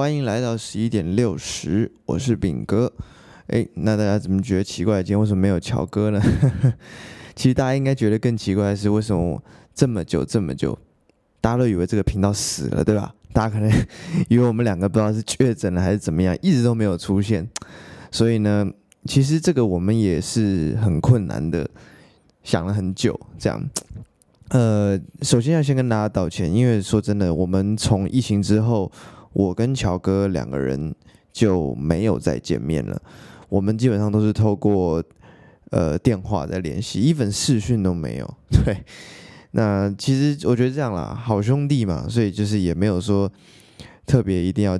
[0.00, 2.90] 欢迎来到十一点六十，我是炳哥。
[3.48, 5.02] 哎，那大家怎么觉得奇怪？
[5.02, 6.18] 今天为什么没有乔哥呢？
[7.36, 9.42] 其实大家应该觉得更奇怪的是，为什么
[9.74, 10.78] 这么久这么久，
[11.42, 13.14] 大家都以为这个频道死了，对吧？
[13.34, 13.70] 大家可能
[14.30, 17.46] 以为我们两个不知道是确诊了还是怎么样，一直都没有出现。
[18.10, 18.66] 所以呢，
[19.04, 21.68] 其实这个我们也是很困难的，
[22.42, 23.62] 想了很久，这样。
[24.48, 28.90] 呃，首先要先跟大家道歉，因为说真的，我们从疫情之后，
[29.32, 30.94] 我跟乔哥两个人
[31.32, 33.00] 就没有再见面了。
[33.48, 35.02] 我们基本上都是透过
[35.70, 38.34] 呃电话在联系，一份视讯都没有。
[38.50, 38.84] 对，
[39.52, 43.30] 那其实我觉得这样啦，好兄弟嘛，所以就是也没有说
[44.06, 44.78] 特别一定要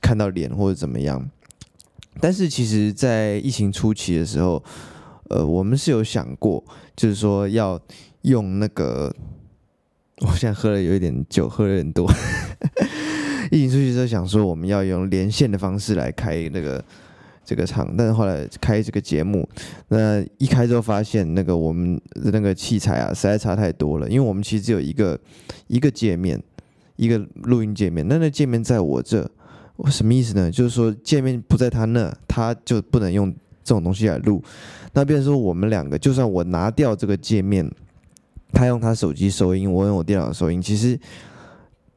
[0.00, 1.30] 看到脸或者怎么样。
[2.20, 4.62] 但是其实，在疫情初期的时候，
[5.28, 7.80] 呃，我们是有想过，就是说要。
[8.24, 9.10] 用那个，
[10.18, 12.06] 我现在喝了有一点酒，喝了有点多。
[13.50, 16.82] 疫情出去之后，想说我们要用连线的方式来开那个
[17.44, 19.48] 这个场，但是后来开这个节目，
[19.88, 24.08] 那一开之后发现那个我们的那个器材啊，实在差太多了。
[24.08, 25.18] 因为我们其实只有一个
[25.66, 26.40] 一个界面，
[26.96, 29.28] 一个录音界面，那那界面在我这，
[29.76, 30.50] 我什么意思呢？
[30.50, 33.30] 就是说界面不在他那，他就不能用
[33.64, 34.42] 这种东西来录。
[34.92, 37.70] 那变成说我们两个，就算我拿掉这个界面。
[38.52, 40.98] 他用他手机收音，我用我电脑收音，其实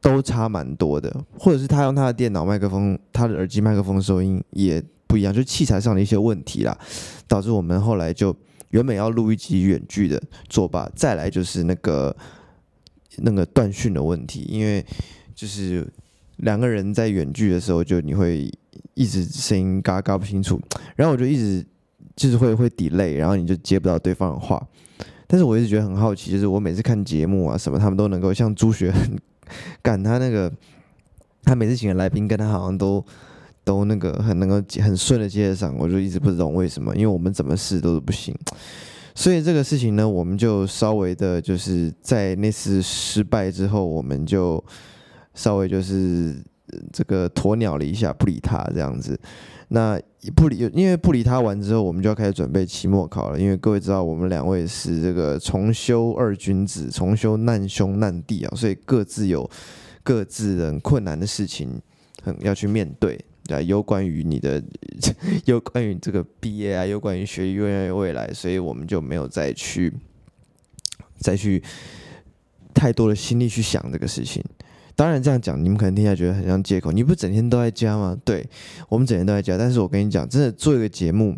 [0.04, 1.10] 都差蛮多的。
[1.38, 6.78] 或者是他用他的电脑麦克风、他的耳机麦克风收音也不一样，就器材上的一些问题啦，
[7.26, 8.36] 导致我们后来就
[8.70, 10.88] 原本要录一集远距的作罢。
[10.94, 12.14] 再来就是那个
[13.18, 14.84] 那个断讯的问题，因为
[15.34, 15.86] 就是
[16.36, 18.52] 两个人在远距的时候，就你会
[18.94, 20.60] 一直声音嘎嘎不清楚，
[20.96, 21.64] 然后我就一直
[22.16, 24.64] 就是会会 delay，然后你就接不到对方的话。
[25.26, 28.92] 但是我一直觉得很好奇，就是我每次看节目啊什么，他们都能够像朱学
[29.82, 30.52] 赶他那个，
[31.42, 33.04] 他每次请的来宾跟他好像都
[33.64, 38.36] 都那个很能够很顺的接得上，我就一直不懂为什么，因为我们怎么试都是不行。
[39.14, 44.62] 所以这个事情呢，我们就稍微的就是在那次失败之后，我们就
[45.34, 46.36] 稍微就是
[46.92, 49.18] 这个鸵鸟了一下，不理他这样子。
[49.68, 50.00] 那
[50.36, 53.38] 不理，因为不理他完之后，我们就要开始准备期末考了。
[53.38, 59.48] 因为各位知道，我们两位是这个重修二君子，重修难兄难弟啊，所以各自有
[60.02, 61.80] 各自的困难的事情，
[62.22, 63.18] 很要去面对。
[63.46, 64.62] 对，有关于你的，
[65.44, 69.92] 有关于这个毕业啊，有关于学业，有关于未来，所以我们就没有再去
[71.18, 71.62] 再去
[72.72, 74.42] 太多的心力去想这个事情。
[74.96, 76.92] 当然这样讲，你们可能听起来觉得很像借口。
[76.92, 78.16] 你不整天都在家吗？
[78.24, 78.48] 对，
[78.88, 79.58] 我们整天都在家。
[79.58, 81.36] 但是我跟你讲，真的做一个节目，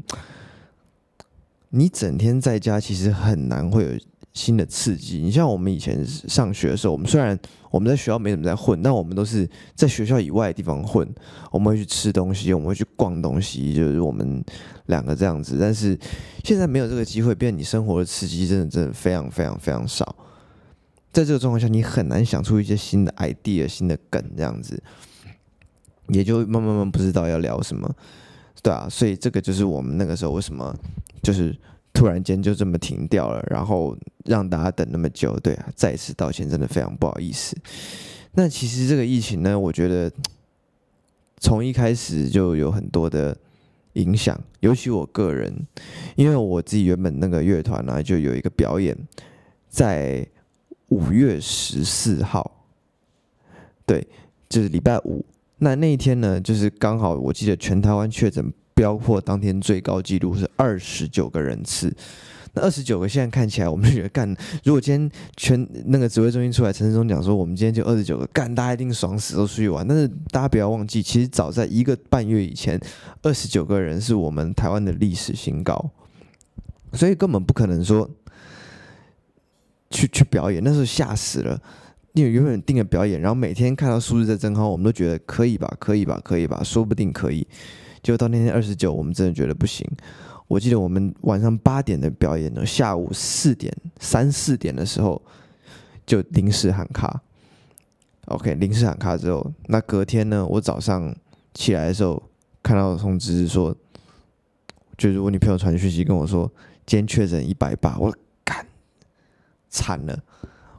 [1.71, 3.91] 你整天在家其实很难会有
[4.34, 5.19] 新的刺激。
[5.19, 7.39] 你像我们以前上学的时候，我们虽然
[7.71, 11.09] 我们在学校没怎么在混，但我们都是在学校以外的地方混。
[11.50, 14.44] 我们会去吃东西，我们会去逛东西，就是我们
[14.87, 15.56] 两个这样子。
[15.59, 15.99] 但是
[16.44, 20.15] 现在没有这个机会，变你生活的刺激真的真的非常非常非常少。
[21.16, 24.78] 在这个状况下，你很难想出一些新的 idea、新的梗，这样子，
[26.09, 27.91] 也就慢慢慢不知道要聊什么，
[28.62, 30.76] 对啊，所以这个就是我们那个时候为什么
[31.22, 31.56] 就是
[31.94, 37.56] 突然间就这么停掉了，然后让大家等那么久，对啊，再次道歉，真的非常不好意思。
[38.32, 40.12] 那其实这个疫情呢，我觉得
[41.38, 43.34] 从一开始就有很多的
[43.94, 45.66] 影响，尤其我个人，
[46.15, 48.94] 因为我自己原本那个乐团呢，就有一个表演
[49.71, 50.28] 在。
[50.89, 52.65] 五月十四号，
[53.85, 54.07] 对，
[54.49, 55.25] 就是礼拜五。
[55.59, 61.93] 那那一天呢，就是刚好我记得全台湾确诊飙破当天最高纪录是二十九个人次。
[62.53, 64.29] 那二十九个现在看起来，我们就觉得干，
[64.65, 69.87] 如果今天全那个指挥中心出来，陈时中讲说我们今天就二十九个干，大家一定爽死，都出去玩。
[69.87, 72.81] 但是大家不要忘记，其实早在一个半月以前，
[73.23, 75.91] 二十九个人是我们台湾的历史新高，
[76.93, 78.09] 所以根本不可能说。
[79.91, 81.61] 去去表演，那时候吓死了，
[82.12, 87.47] 因为原本定了表演，然后每天看到数字在增高，我们都觉得可以吧，可以吧，可以吧，说不定可以。
[88.03, 89.87] 结果到那天二十九，我们真的觉得不行。
[90.49, 95.21] 我记得我们晚上八点的表演呢，下午四点三四点的时候
[96.06, 97.21] 就临时喊卡。
[98.27, 101.15] OK，临时喊卡之后，那隔天呢，我早上
[101.55, 102.23] 起来的时候
[102.62, 103.75] 看到通知说，
[104.97, 106.50] 就是我女朋友传讯息跟我说，
[106.85, 108.17] 今天确诊一百八，我。
[109.76, 110.19] 惨了！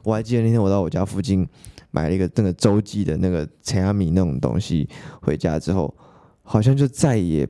[0.02, 1.46] 我还记得那天我到我家附近
[1.92, 4.88] 买了一个那个洲际的那个陈亚米那种东西，
[5.22, 5.94] 回家之后
[6.42, 7.46] 好像就再也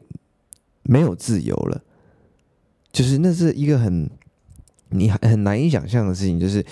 [0.82, 1.82] 没有自由了。
[2.92, 4.10] 就是那是一个很
[4.90, 6.64] 你很难以想象的事情，就是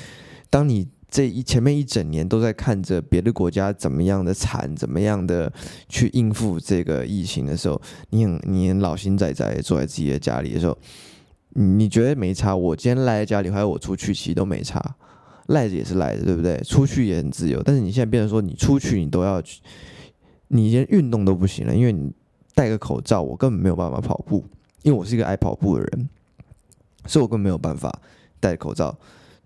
[0.50, 5.52] 当你这一前面一整年都在看着别的国家怎么样的惨，怎么样的
[5.88, 7.80] 去应付这个疫情的时候，
[8.10, 10.76] 你很你很老心仔仔坐在自己的家里的时候，
[11.58, 12.54] 你觉得没差？
[12.54, 14.94] 我今天赖在家里，还有我出去，其实都没差，
[15.46, 16.58] 赖着也是赖着，对不对？
[16.58, 19.62] 出去也很自由，但是你现在变成说，你出去你都要去，
[20.48, 22.12] 你连运动都不行了，因为你
[22.54, 24.44] 戴个口罩，我根本没有办法跑步，
[24.82, 26.08] 因为我是一个爱跑步的人，
[27.06, 27.90] 所以我根本没有办法
[28.38, 28.94] 戴口罩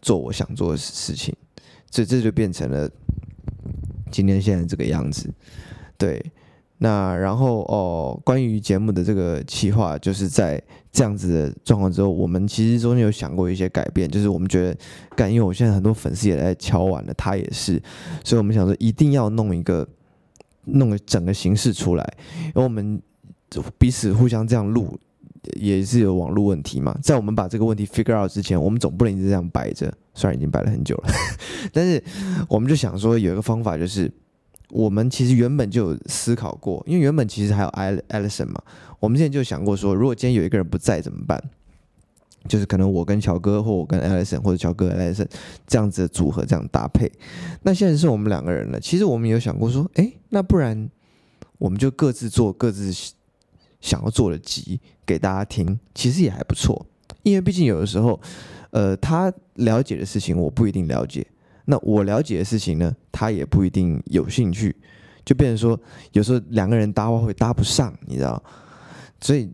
[0.03, 1.33] 做我想做的事情。
[1.93, 2.91] 所以这就变成了
[4.11, 5.33] 今天现在这个样子，
[5.97, 6.21] 对。
[6.83, 10.61] 那然后哦，关于节目的这个企划，就是在
[10.91, 14.77] 这样子的状况之后，我们其实中间有想过一些改变，就是我们觉得，
[15.15, 17.81] 干，因为我现在很多粉丝也在敲碗了，他也是，
[18.25, 19.87] 所以我们想说一定要弄一个
[20.65, 22.15] 弄个整个形式出来，
[22.47, 23.01] 因为我们
[23.79, 24.99] 彼此互相这样录。
[25.55, 31.09] 也是有网络问题嘛，在我们把这个问题 figure out 之前，我们总不能一直这样摆着，虽然已经摆了很久了，
[31.73, 32.05] 但是
[32.47, 34.13] 我们就想说有一个方法，就是
[34.71, 37.69] 我们其实原本就有思考过，因为原本其实还有
[38.09, 38.63] Alison 嘛，
[38.99, 41.43] 我们之前就想过说，如果今天有一个人不在怎么办？
[42.49, 45.27] 就是可能我跟乔哥，或我跟 Alison，或者乔哥 Alison
[45.67, 47.11] 这样子的组合，这样搭配。
[47.63, 50.89] 那现在是我们两个人了，其实我们有想过说，哎，那不然
[51.59, 52.93] 我们就各自做各自。
[53.81, 56.85] 想要做的集给大家听，其实也还不错，
[57.23, 58.21] 因为毕竟有的时候，
[58.73, 61.27] 呃，他了解的事情我不一定了解，
[61.71, 64.75] 那我了解的事情呢，他也不一定有兴趣，
[65.25, 65.81] 就变成说
[66.13, 68.43] 有时候两个人搭话会搭不上，你知道，
[69.21, 69.49] 所以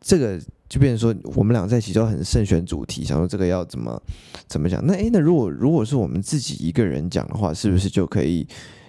[0.00, 4.00] 这个就变成说我们俩在一起就很慎选主题，想说这个要怎么
[4.46, 4.80] 怎么讲。
[4.86, 8.46] 那诶，那如果如果是我们自己一个人讲的话，是不是就可以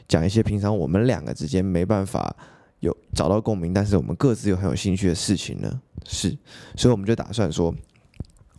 [0.08, 2.34] 讲一些平常我们两个之间没办法。
[2.82, 5.80] 有找到共鸣，但是我们各自又很有兴趣的事情呢？
[6.04, 6.36] 是，
[6.76, 7.72] 所以我们就打算说，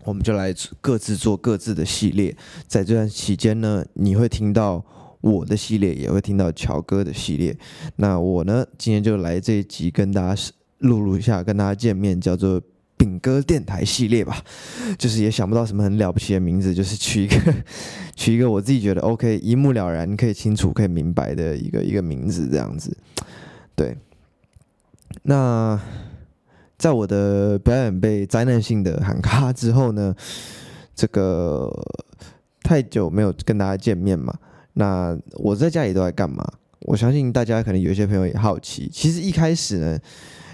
[0.05, 2.37] 我们就来各自做各自的系列。
[2.67, 4.85] 在这段期间呢，你会听到
[5.21, 7.57] 我的系列，也会听到乔哥的系列。
[7.97, 10.43] 那我呢，今天就来这一集跟大家
[10.79, 12.61] 录录一下，跟大家见面，叫做
[12.99, 14.43] “饼哥电台”系列吧。
[14.99, 17.55] 就是也想不到什么很了不起的名字，就是取一个
[18.17, 22.97] 取一个我自己觉得 OK、一目了然、可以清楚、可以明白的一个一个名字，这样子。
[23.77, 23.97] 对。
[25.25, 25.79] 那
[26.83, 30.13] 在我的表演被灾难性的喊卡之后呢，
[30.97, 31.71] 这个
[32.65, 34.37] 太久没有跟大家见面嘛，
[34.73, 36.45] 那我在家里都在干嘛？
[36.81, 38.91] 我相信大家可能有一些朋友也好奇。
[38.93, 39.97] 其实一开始呢，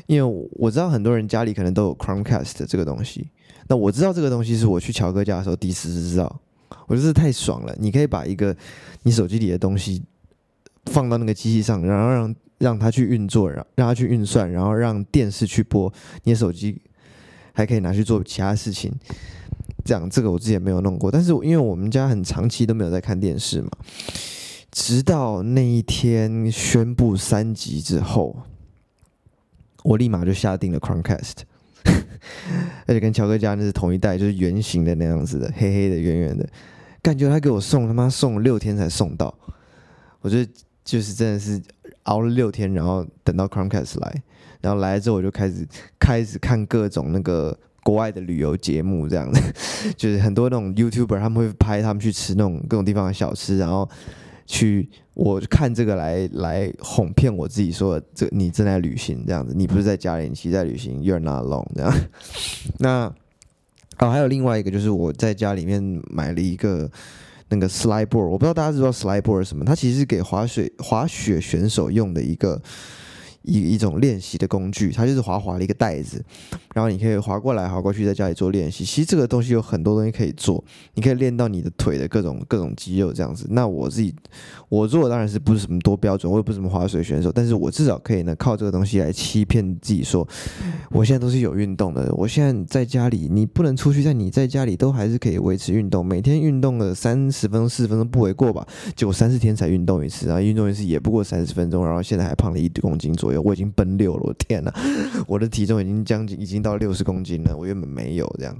[0.07, 3.31] 因为我知道很多人家里可能都有 Chromecast 这个东西，
[3.67, 6.41] 那我知道这个东西是我去乔哥家的时候第一次知道，
[6.89, 7.75] 我觉得太爽了。
[7.79, 8.55] 你可以把一个
[9.03, 10.03] 你手机里的东西
[10.93, 15.93] 放到那个机器上，然后让让它去运作，让让它去运算，然后让电视去播，
[16.25, 16.81] 你的手机
[17.53, 18.93] 还可以拿去做其他事情。
[19.85, 23.71] 这样，这个我之前没有弄过，但是因为我们家很长期都没有在看电视嘛，
[24.71, 28.37] 直到那一天宣布三级之后，
[29.85, 31.37] 我立马就下定了 Chromecast，
[32.87, 36.47] 而且跟乔哥家那是同一代，就是圆形的那样子的，黑黑的、圆圆的，
[37.01, 39.33] 感觉他给我送他妈送了六天才送到，
[40.21, 40.53] 我觉得
[40.85, 41.63] 就是真的是。
[42.09, 44.23] 熬了六天，然后等到 Chromecast 来，
[44.63, 45.67] 然后来了之后我就开始
[45.99, 49.41] 开始看各种那个国外的旅游节目，这样子，
[49.95, 53.87] 就是很多那种 YouTuber 他们会拍他们去吃那种各种地方的小吃，然后
[54.47, 61.95] 去我看这个来来哄骗我自己说，这你正在旅行这样子，你不是在家里，你其实在旅行，You're not alone 这样。
[62.81, 63.15] 那
[63.99, 66.91] 哦，还有另外一个就是我在家里面买了一个。
[67.49, 69.65] 那个 slide board，我不知道大家知道 slide board 是什么？
[69.65, 72.61] 它其实是给滑雪滑雪选手用的一个。
[73.49, 76.23] 一一种练习的工具，它就是滑滑的一个袋子，
[76.75, 78.85] 然后你可以滑过来滑过去，在家里做练习。
[78.85, 80.63] 其实这个东西有很多东西可以做，
[80.95, 83.47] 你可以练到你的腿的各种各种肌肉这样子。
[83.51, 84.15] 那我自己
[84.69, 90.27] 我做的当然是不是什么多标准，我也不是什么滑水选手，但是我至少可以呢靠这个东西来欺骗自己说，
[90.91, 92.13] 我现在都是有运动的。
[92.15, 98.67] 我现在在家里，你不能出去，在你在家里都还是可以维持运动，每天运动了三十分钟、四十分钟不为过吧？
[98.95, 103.38] 结果三四天才运动一次，然后运动一次也不过三十分钟，然后现在还胖了一公斤左右。
[103.41, 104.73] 我已经奔六了，我天呐！
[105.27, 108.57] 我的体重已经将近已经到六十公斤了，我原本没有这样。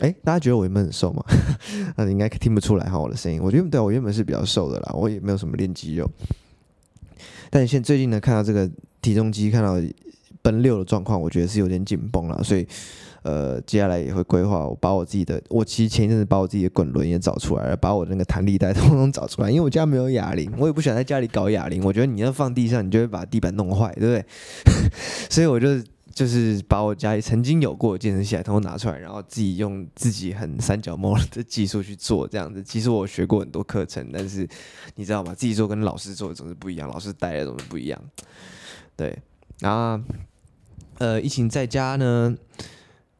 [0.00, 1.22] 哎，大家觉得我原本很瘦吗？
[1.96, 3.40] 那应该听不出来哈，我的声音。
[3.42, 6.10] 我觉得对，我原本是比较瘦的啦，我也没有什么练肌肉。
[7.50, 8.70] 但现最近呢，看到这个
[9.02, 9.80] 体重机，看到
[10.42, 12.66] 奔六的状况，我觉得是有点紧绷了，所以。
[13.22, 24.24] 呃，接下来也会规划，我把我自己的，我其实前一阵子把我自己的滚轮也找出来了，把我的那个弹力带通通找出来，因为我家没有哑铃，我也不想在家里搞哑铃，我觉得你要放地上，你就会把地板弄坏，对不对？
[25.28, 25.68] 所以我就
[26.14, 32.62] 就是把我家里曾经有过的健身器材通通拿出来，然后自己用自己很三脚猫的技术去做这样子。
[32.62, 34.48] 其实我学过很多课程，但是
[34.94, 35.34] 你知道吗？
[35.34, 38.02] 自己做跟老师做的总是不一样，老师带的总是不一样。
[38.96, 39.14] 对，
[39.58, 40.02] 然后
[41.00, 42.36] 呃，疫情在家呢，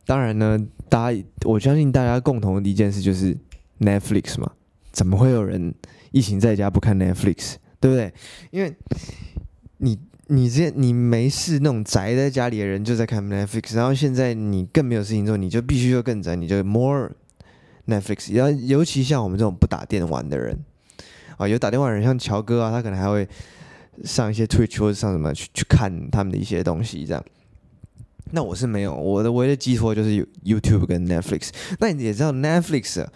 [0.07, 0.57] 当然呢，
[0.89, 3.37] 大家我相信大家共同的一件事就是
[3.81, 4.53] Netflix 嘛，
[4.93, 5.75] 怎么会有人
[6.13, 7.57] 疫情在家不看 Netflix？
[7.81, 8.15] 对不对？
[8.53, 8.73] 因为
[9.79, 9.99] 你。
[10.33, 17.11] 你这你没事那种宅在家里的人就在看 Netflix，然后现在你更没有事情做，你就必须就更宅，你就 more
[17.89, 18.33] Netflix。
[18.33, 20.57] 然后尤其像我们这种不打电玩的人
[21.37, 23.29] 啊，有打电玩的人像乔哥啊，他可能还会
[24.05, 27.25] 上一些 Twitch 或者上什么去去看他们的一些东西这样。
[28.31, 31.51] 那我是没有，我的唯一的寄托就是 YouTube 跟 Netflix。
[31.79, 33.07] 那你也知道 Netflix，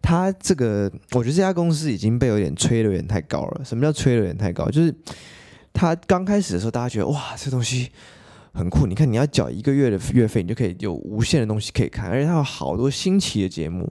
[0.00, 3.64] 它这个我觉得这家公司已经被有点吹得有点太高了。
[3.64, 4.68] 什么叫吹得有点太高？
[4.70, 4.94] 就是。
[5.74, 7.90] 他刚开始的时候，大家觉得哇，这东西
[8.52, 8.86] 很酷。
[8.86, 13.90] 你看，你要缴一个月的月费，你就可以有无限的东西可以看，而且它有好多新奇的节目，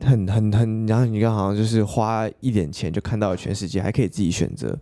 [0.00, 0.86] 很很很。
[0.86, 4.78] 然后你看，好像就是花一点钱就看到了全世界，还可以自己选择。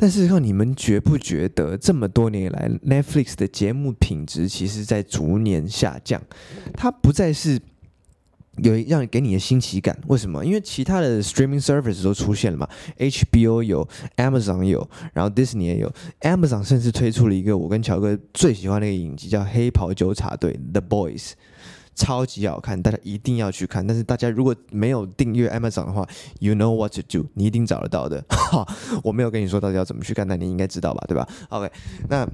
[0.00, 6.22] 但是，看你们觉不觉得，这么多年来，Netflix 的节目品质其实在逐年下降？
[6.72, 7.60] 它不再是。
[8.56, 10.44] 有让给你的新奇感，为什么？
[10.44, 15.90] 因为其他的 streaming service 都出现了嘛，HBO 有，Amazon 有，然后 Disney 也有
[16.22, 21.30] ，Amazon 甚至推出了一个我跟乔哥最喜欢的一个影集，叫《黑袍纠察队》The Boys，
[22.00, 23.86] 超级好看，大家一定要去看。
[23.86, 28.24] 但是大家如果没有订阅 Amazon 的话，You know what to do，你一定找得到的。
[28.28, 28.66] 哈，
[29.04, 31.70] 我没有跟你说到底要怎么去看，但你应该知道吧，对吧？OK，
[32.08, 32.26] 那。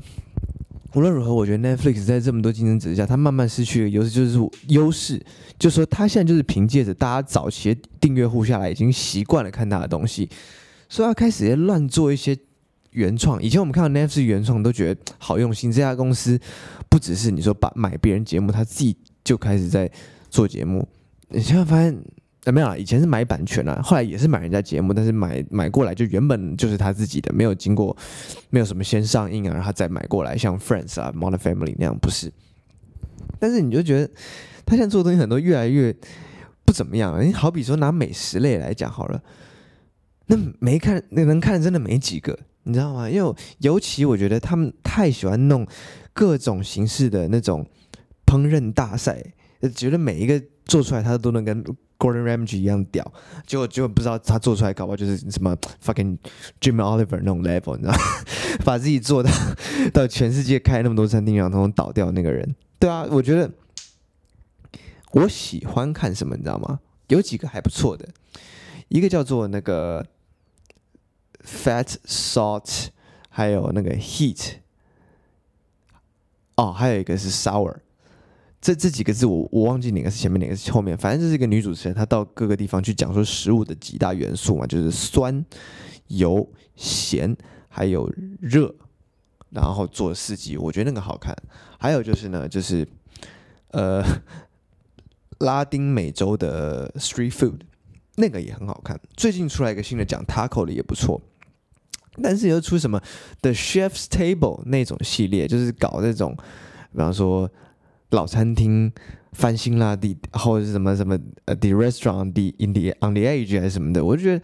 [0.94, 5.22] 无论如何，我觉得 Netflix 在这么多竞争之下，它慢慢失去了优势，就是优势，
[5.58, 10.30] 就是说它现在就是凭借着大家早期订阅户下来，已经习惯了看它的东西，
[10.88, 12.34] 所以要开始乱做一些
[12.92, 13.42] 原创。
[13.42, 16.40] 以前我们看到 Netflix 原创都觉得好用心，这家公司
[16.88, 18.96] 不只是你说把买别人节目，他自己
[19.26, 19.90] 就开始在
[20.30, 20.88] 做节目。
[21.28, 21.94] 你现在发现。
[22.46, 22.78] 怎么样？
[22.78, 27.96] 以前是买版权啊，后来也是买人家节目，但是买买过来就原本就是他自己的，没有经过，
[28.50, 32.32] 没有什么先上映啊，然后再买过来，像 Friends 啊、Modern Family 那样不是。
[33.40, 34.08] 但是你就觉得
[34.64, 35.92] 他现在做的东西很多越来越
[36.64, 37.20] 不怎么样。
[37.20, 39.20] 你好比说拿美食类来讲好了，
[40.26, 43.10] 那没看那能看真的没几个，你知道吗？
[43.10, 45.66] 因为尤其我觉得他们太喜欢弄
[46.12, 47.66] 各种形式的那种
[48.26, 49.22] 烹饪大赛，
[49.74, 51.64] 觉得每一个做出来他都能跟。
[51.98, 53.10] Gordon Ramsay 一样屌，
[53.46, 56.18] 结果结果不知道他做出来搞不好就是什么 fucking
[56.60, 57.94] Jimmy Oliver 那种 level，你知道？
[58.66, 59.30] 把自己做到
[59.94, 62.54] 到全世界开那么多餐厅，然后通通倒掉那个人。
[62.78, 63.50] 对啊，我觉得
[65.12, 66.80] 我喜欢看什么，你知道吗？
[67.08, 68.06] 有几个还不错的，
[68.88, 70.04] 一个叫做那个
[71.46, 72.88] Fat Salt，
[73.30, 74.56] 还有那个 Heat，
[76.56, 77.76] 哦，还有一个是 Sour。
[78.66, 85.44] 这这几个字我我忘记哪个是前面哪个是后面，反正这是一个女主持人，她到各个地方去讲说食物的几大元素嘛，就是酸、
[86.08, 86.44] 油、
[86.74, 87.36] 咸，
[87.68, 88.74] 还有热，
[89.50, 91.32] 然后做四集，我觉得那个好看。
[91.78, 92.84] 还有就是呢，就是
[93.70, 94.02] 呃
[95.38, 97.60] 拉丁美洲的 street food，
[98.16, 98.98] 那个也很好看。
[99.16, 101.22] 最近出来一个新的讲 taco 的也不错，
[102.20, 103.00] 但是又出什么
[103.42, 106.36] The Chef's Table 那种系列，就是搞这种，
[106.90, 107.48] 比方说。
[108.16, 108.90] 老餐厅
[109.32, 114.42] 翻新啦，第或者是什么什么呃，the restaurant the in the on the edge 还是什么的，我就觉得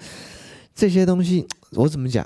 [0.74, 2.24] 这些东西我怎么讲？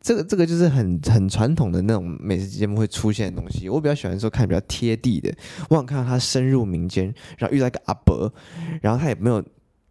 [0.00, 3.68] 这个这个就是很很传统的那种美食节目会出现的东西。
[3.68, 5.30] 我比较喜欢说看比较贴地的，
[5.68, 8.32] 我想看到他深入民间，然后遇到一个阿伯，
[8.80, 9.44] 然后他也没有。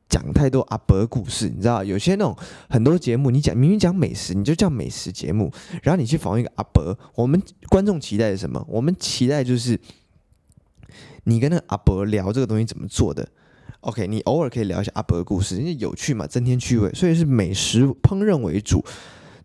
[0.09, 2.35] 讲太多阿伯故事，你知道，有些那种
[2.69, 5.51] 很多节目，你讲明明讲美食，你就叫美食节目，
[5.83, 8.65] 然后你去访问一个阿伯，我们观众期待是什么？
[8.69, 9.79] 我们期待就是
[11.25, 13.27] 你跟那个阿伯聊这个东西怎么做的。
[13.81, 18.83] OK，你偶尔可以聊一下阿伯的故事，因为有趣嘛，增添趣味，所以是美食烹饪为主，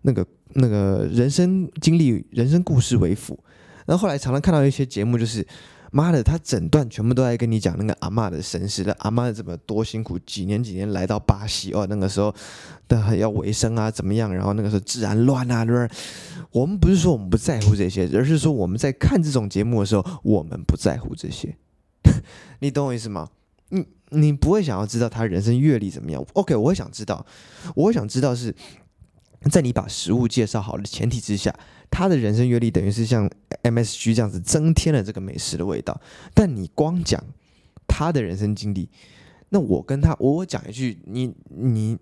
[0.02, 3.38] 那个那个人生经历、人生故事为辅。
[3.84, 5.46] 然后后来常常看到一些节目，就是。
[5.94, 12.34] 妈的，他整段全部都在跟你讲那个阿嬷的身世，那阿嬷怎么多辛苦，几年几年来到巴西哦，那个时候
[12.88, 14.34] 的要维生啊，怎么样？
[14.34, 15.96] 然后那个时候治安乱啊，对不对？
[16.50, 21.54] 我们不是说我们不在乎这些，而是说我们在看这种节目的时候，我们不在乎这些。
[22.60, 23.28] 你懂我意思吗？
[23.68, 27.26] 你你不会想要知道他人生阅历怎么样？OK，我会想知道，
[27.74, 28.54] 我会想知道是
[29.50, 31.54] 在你把食物介绍好的前提之下。
[31.92, 33.30] 他的人生阅历等于是像
[33.62, 36.00] MSG 这样子增添了这个美食的味道，
[36.32, 37.22] 但你光讲
[37.86, 38.88] 他的人生经历，
[39.50, 41.98] 那我跟他，我讲一句，你你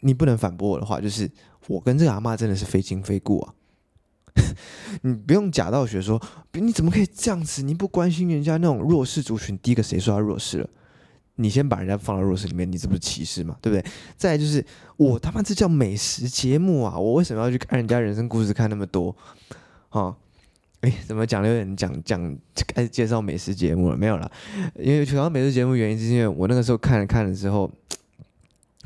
[0.00, 1.28] 你不能反驳我的话，就是
[1.66, 3.54] 我跟这个阿嬷真的是非亲非故啊。
[5.02, 6.22] 你不用假道学说，
[6.52, 7.62] 你怎么可以这样子？
[7.62, 10.70] 你不关心人家那种弱势族群，第一个谁说他弱势了？
[11.36, 13.56] 你先把人家放到弱势里面，你这不是歧视吗？
[13.60, 13.90] 对不对？
[14.16, 14.64] 再就是
[14.96, 16.96] 我他妈这叫美食节目啊！
[16.96, 19.14] 我为什么要去看人家人生故事看那么多？
[19.88, 20.14] 啊？
[20.82, 22.38] 哎，怎么讲的有点讲讲
[22.68, 23.96] 开始介绍美食节目了？
[23.96, 24.30] 没有了，
[24.76, 27.70] 因为主要美食节目原因是因为我那个时候看了看了之后，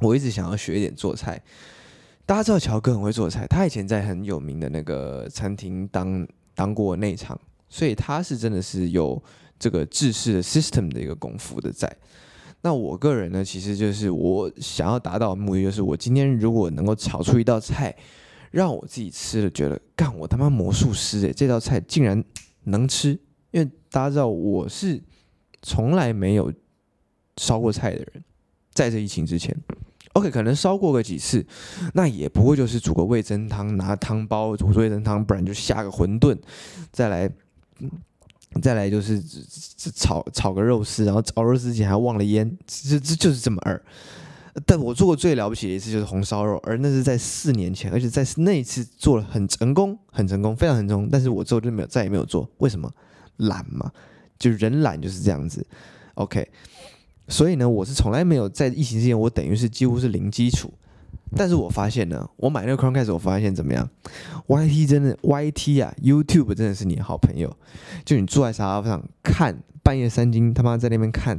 [0.01, 1.43] 我一直想要学一点做菜。
[2.25, 7.39] 大家知道乔哥很会做菜，他以前在很有名的那个餐厅当当过内场，
[7.69, 9.21] 所以他是真的是有
[9.59, 11.95] 这个制式的 system 的一个功夫的在。
[12.61, 17.95] 那我个人呢，其实就是我想要达到的目的，就是我今天如果能够炒出一道菜，
[18.51, 22.23] 让我自己吃了觉得，干我他妈魔术师诶，这道菜竟然
[22.65, 23.11] 能吃。
[23.53, 25.01] 因为大家知道我是
[25.63, 26.53] 从来没有
[27.37, 28.25] 烧过菜的人，
[28.75, 29.57] 在这疫情之前
[30.15, 31.47] ，OK，可能烧过个几次，
[31.95, 36.37] 那也不会就是煮个味增汤，拿汤包煮味增汤，不然就下个馄饨，
[36.91, 37.31] 再来。
[38.63, 39.23] 再来就是
[39.95, 43.81] 炒炒个肉丝，然后炒肉丝之前还忘了腌，这这就是这么二。
[44.67, 51.09] 但我做过最了不起的一次就是红烧肉，而那是在四年前，而且在那一次做了很成功，很成功，非常成功。
[51.11, 52.93] 但是我之后就没有再也没有做，为什么？
[53.37, 53.93] 懒嘛，
[54.37, 55.65] 就人懒就是这样子。
[56.15, 56.49] OK，
[57.29, 60.73] 所以呢，我是从来没有在疫情之前，我等于是几乎是零基础。
[61.37, 63.89] 但是我发现呢，我买那个 Chromecast，我发现怎么样
[64.47, 67.55] ？YT 真的，YT 啊，YouTube 真的是你的好朋友。
[68.05, 71.39] 就你坐在沙发上看，半夜三更他妈在那边看，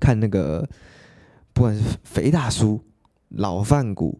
[0.00, 0.66] 看那个，
[1.52, 2.80] 不管是肥大叔、
[3.28, 4.18] 老饭骨、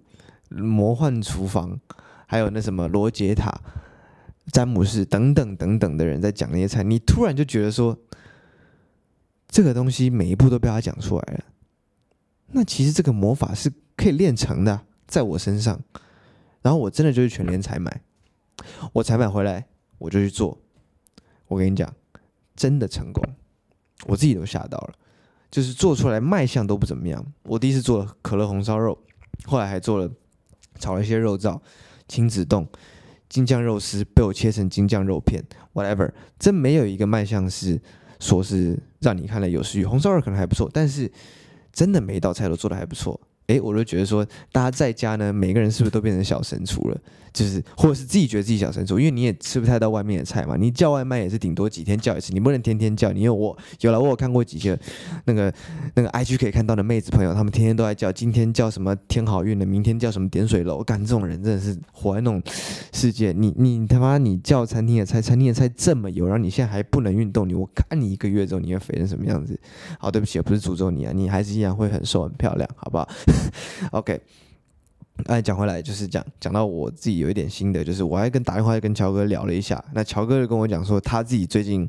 [0.50, 1.80] 魔幻厨房，
[2.26, 3.58] 还有那什么罗杰塔、
[4.52, 7.96] 詹姆士等等等等的人在讲那些菜，你突然就觉得说，
[9.48, 11.44] 这个东西每一步都被他讲出来了。
[12.52, 13.72] 那其实这个魔法是。
[13.98, 15.82] 可以练成的，在我身上，
[16.62, 18.00] 然后我真的就是全年采买，
[18.92, 19.66] 我采买回来
[19.98, 20.56] 我就去做，
[21.48, 21.92] 我跟你讲，
[22.54, 23.20] 真的成功，
[24.06, 24.94] 我自己都吓到了，
[25.50, 27.26] 就是做出来卖相都不怎么样。
[27.42, 28.96] 我第一次做了可乐红烧肉，
[29.46, 30.08] 后来还做了
[30.78, 31.60] 炒了一些肉燥、
[32.06, 32.64] 亲子冻、
[33.28, 37.80] 京酱肉丝被我切成京酱肉片，whatever，真没有一个卖相是
[38.20, 39.84] 说是让你看了有食欲。
[39.84, 41.10] 红烧肉可能还不错，但是
[41.72, 43.20] 真的每一道菜都做的还不错。
[43.48, 47.00] 哎，我就觉得说，大家在家呢，每个人是不是都变成小神厨了？
[47.32, 50.56] 就是，或者是自己觉得自己小神厨，因为你也吃不太到外面的菜嘛。
[50.56, 53.12] 你叫外卖也是顶多几天叫一次，你不能天天叫。
[53.12, 54.78] 你有我有了，我有看过几个
[55.24, 55.52] 那个
[55.94, 60.82] 那个 IG 可以看到的妹子朋友，他们天天都在叫，今天叫什么天好运的，明天叫什么点水楼。
[60.82, 62.42] 干这种人真的是活在那种
[62.92, 63.32] 世界。
[63.32, 69.58] 你你他妈你叫餐厅的菜，餐厅的菜这么油，然后你现在还不能运动，你我看你一个月之后你会肥成什么样子？
[69.98, 73.08] 好，对不起，不是诅咒你啊，你还是依然会很瘦很漂亮，好不好？
[73.92, 74.20] OK，
[75.26, 81.88] 哎，讲回来就是讲讲到我自己有一点心得，就是我还跟打电话跟乔哥聊了一下，那乔哥就跟我讲说他自己最近，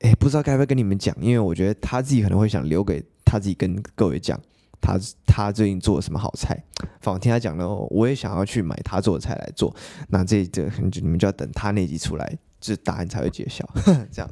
[0.00, 4.40] 哎，不知道该不该跟你们讲，因为我觉得他自己可能会想留给他自己跟各位讲，
[4.80, 6.56] 他他最近做了什么好菜，
[7.00, 9.74] 反正听他讲了，我也想要去买他做的菜来做，
[10.08, 10.70] 那这这
[11.02, 13.68] 你们就要等他那集出来，这答案才会揭晓，
[14.12, 14.30] 这样。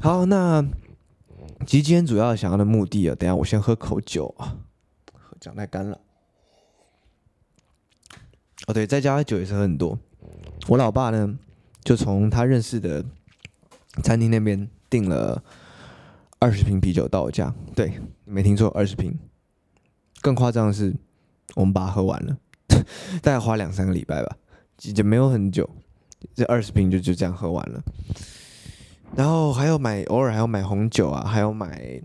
[0.00, 0.64] 好，那。
[1.66, 4.56] 其实今天主要想要的目的啊，等下我先喝口酒啊，
[5.40, 5.98] 讲太干了。
[8.66, 9.98] 哦，对，在家的酒也是喝很多。
[10.68, 11.38] 我老爸呢，
[11.82, 13.04] 就从他认识的
[14.02, 15.42] 餐厅那边订了
[16.38, 17.54] 二十瓶啤酒到我家。
[17.74, 19.18] 对，没听错，二十瓶。
[20.22, 20.94] 更夸张的是，
[21.54, 22.38] 我们把它喝完了，
[23.20, 24.36] 大概花两三个礼拜吧，
[24.80, 25.68] 也没有很久，
[26.34, 27.82] 这二十瓶就就这样喝完了。
[29.14, 32.02] 然后还要买，偶尔还要买红酒啊，还要买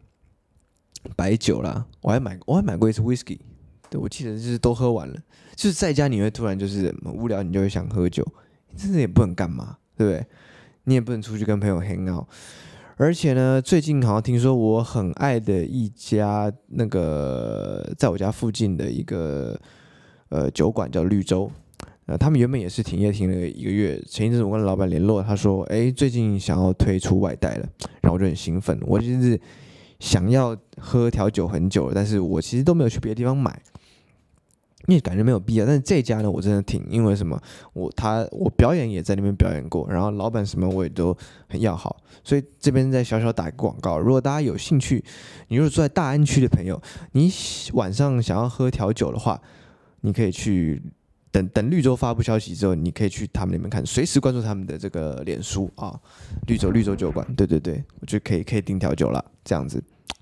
[1.16, 1.86] 白酒啦。
[2.02, 3.40] 我还买，我还买过一次 whisky。
[3.90, 5.18] 对，我记得就是都喝完了。
[5.60, 8.26] 就是在家你会突然就是无聊，你就会想喝酒，
[8.78, 10.26] 真的也不能干嘛，对不对？
[10.86, 12.26] 你也不能出去跟朋友 hang out。
[12.96, 19.60] 而且呢，最近好像听说我很爱的一家那个在我家附近的一个
[20.30, 21.52] 呃酒馆叫绿洲。
[22.06, 24.02] 呃，他们原本也是停业停了一个月。
[24.08, 27.68] 前一阵子我跟老板联络，他说：“哎，最近想要推出外带了。”
[28.00, 29.38] 然后我就很兴奋，我就是
[30.00, 33.62] 想要喝调酒很久了，但是我其实都没有去别的地方买，
[34.90, 35.66] 因为感觉没有必要。
[35.66, 37.40] 但是这家呢，我真的挺，因为什么？
[37.74, 41.16] 我他我表演也在那边表演过，然后老板什么我也都
[41.48, 44.00] 很要好，所以这边再小小打一个广告。
[44.00, 45.04] 如果大家有兴趣，
[45.48, 47.32] 你如果住在大安区的朋友，你
[47.74, 49.40] 晚上想要喝调酒的话，
[50.02, 50.82] 你可以去。
[51.32, 55.94] 等等，绿洲发布消息之后，你可以去他们那边看，随时关注他们的这个脸书啊。
[56.48, 59.80] 绿洲绿洲酒馆，对对对，我就可以可以订调酒了，这样子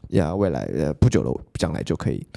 [0.10, 2.27] 呀，未来呃不久了，将来就可以。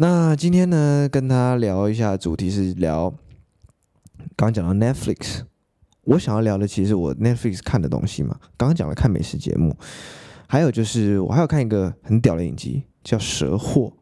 [0.00, 3.12] 那今天呢，跟他聊一下，主题是聊
[4.36, 5.40] 刚讲到 Netflix，
[6.04, 8.38] 我想要聊的其实我 Netflix 看的东西嘛。
[8.56, 9.76] 刚刚讲了看美食节目，
[10.46, 13.92] 还有就是我还要看一个很屌的影集，叫《蛇祸》。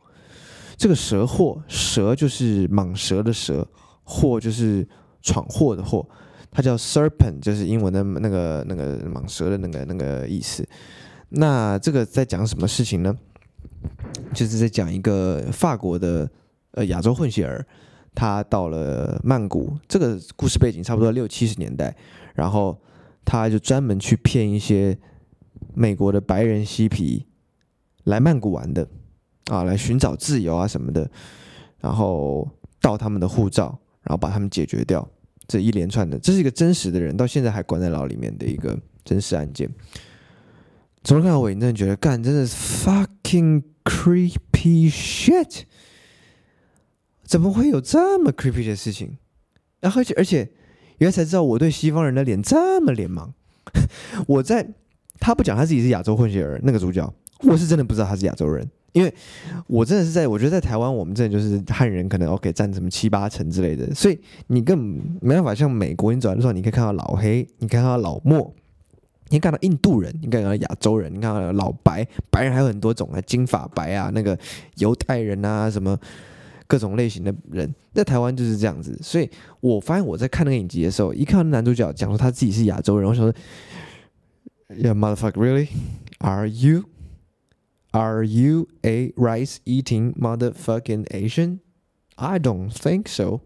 [0.77, 3.67] 这个蛇祸，蛇就是蟒蛇的蛇，
[4.05, 4.87] 祸就是
[5.23, 6.07] 闯祸的祸，
[6.51, 10.63] 它叫 serpent，就是英文的那个那个蟒蛇的那个那个意思。
[11.31, 13.17] 那这个在讲什么事情呢？
[14.33, 16.31] 就是在讲一个法国的
[16.73, 17.67] 呃亚洲混血儿，
[18.15, 21.97] 他到了曼谷，这个故事背景差不多六七十年代，
[22.35, 22.81] 然后
[23.25, 24.99] 他就专门去骗一些
[25.75, 27.27] 美国的白人嬉皮
[28.05, 28.89] 来曼谷玩的。
[29.49, 31.09] 啊，来寻找自由啊什么的，
[31.79, 35.09] 然后盗他们的护照，然后把他们解决掉，
[35.47, 39.71] 这一连串的，这是一个真实的人，到现在还关在牢里面的一个真实案件。
[41.05, 42.57] 从头看到尾，你真的觉得干，真的是
[43.27, 45.63] fucking creepy shit，
[47.25, 49.19] 怎么会有这么 creepy 的事情？
[49.81, 50.49] 然后而且而且，
[50.99, 53.31] 原来才知道我对西方人的脸这么脸盲。
[54.27, 54.67] 我在
[55.19, 58.69] 他不讲他自己是亚洲混血儿，那个主角，我是真的不知道他是亚洲人。
[58.93, 59.13] 因为
[59.67, 68.55] 我真的是在，我觉得在台湾，我们真的就是汉人，可能 OK 占什么七八成之类的，所以你根本没办法像美国，你走的时候，你可以看到老黑，你看到老墨，
[69.29, 74.39] 你看到印度人，你看到亚洲人，你看到老白，白人还有很多种啊，金发白啊，那个
[74.77, 75.99] 犹太人啊，什么
[76.67, 78.99] 各种类型的人，在台湾就是这样子。
[79.03, 79.29] 所以
[79.61, 83.35] 我发现我在看那个影集的时候，一看到男主角讲说他自己是亚洲人，我想说
[84.69, 85.69] ，Yeah, motherfucker, really?
[86.19, 86.85] Are you?
[87.93, 91.61] Are you a rice-eating motherfucking Asian?
[92.17, 93.41] I don't think so.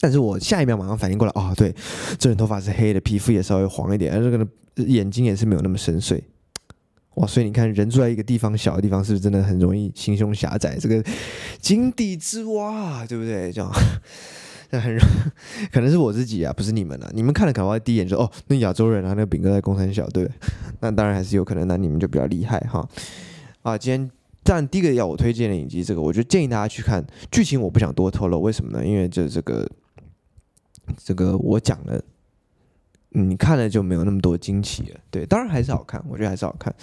[0.00, 1.74] 但是我下一秒马上反应过来，哦，对，
[2.18, 4.46] 这人头发是黑的，皮肤也稍微黄一点，而这个
[4.86, 6.20] 眼睛也是没有那么深邃。
[7.16, 10.78] 哇，所以你看，人住在一个地方小的地方，是不是真的很容易心胸狭窄？
[10.78, 11.04] 这个
[11.60, 13.52] 井底之蛙，对不对？
[13.52, 13.70] 这样。
[14.70, 14.96] 那很，
[15.72, 17.10] 可能是我自己啊，不是你们啊。
[17.12, 20.30] 你们看了可能第一眼就哦，那亚洲人啊，那个饼哥在公三小，对，
[20.78, 21.66] 那当然还是有可能。
[21.66, 22.88] 那你们就比较厉害哈。
[23.62, 24.08] 啊，今天
[24.44, 27.04] 当然第一个要我推荐的影集，这个我就建议大家去看。
[27.32, 28.86] 剧情我不想多透露，为什么呢？
[28.86, 29.68] 因为这这个
[30.96, 32.02] 这个我讲了，
[33.10, 35.00] 你看了就没有那么多惊奇了。
[35.10, 36.74] 对，当然还是好看，我觉得还是好看，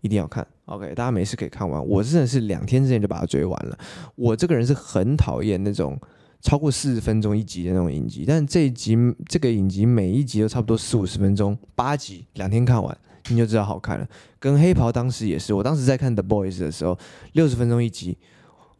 [0.00, 0.46] 一定要看。
[0.66, 1.84] OK，大家没事可以看完。
[1.86, 3.78] 我真的是两天之前就把它追完了。
[4.14, 5.98] 我这个人是很讨厌那种。
[6.42, 8.96] 超过四十分钟一集的那种影集，但这一集
[9.28, 12.96] 这个影集每一集都差不多四五十分钟，八集两天看完，
[13.28, 14.08] 你就知道好看了。
[14.38, 16.98] 跟黑袍当时也是，我当时在看 The Boys 的时候，
[17.34, 18.16] 六十分钟一集，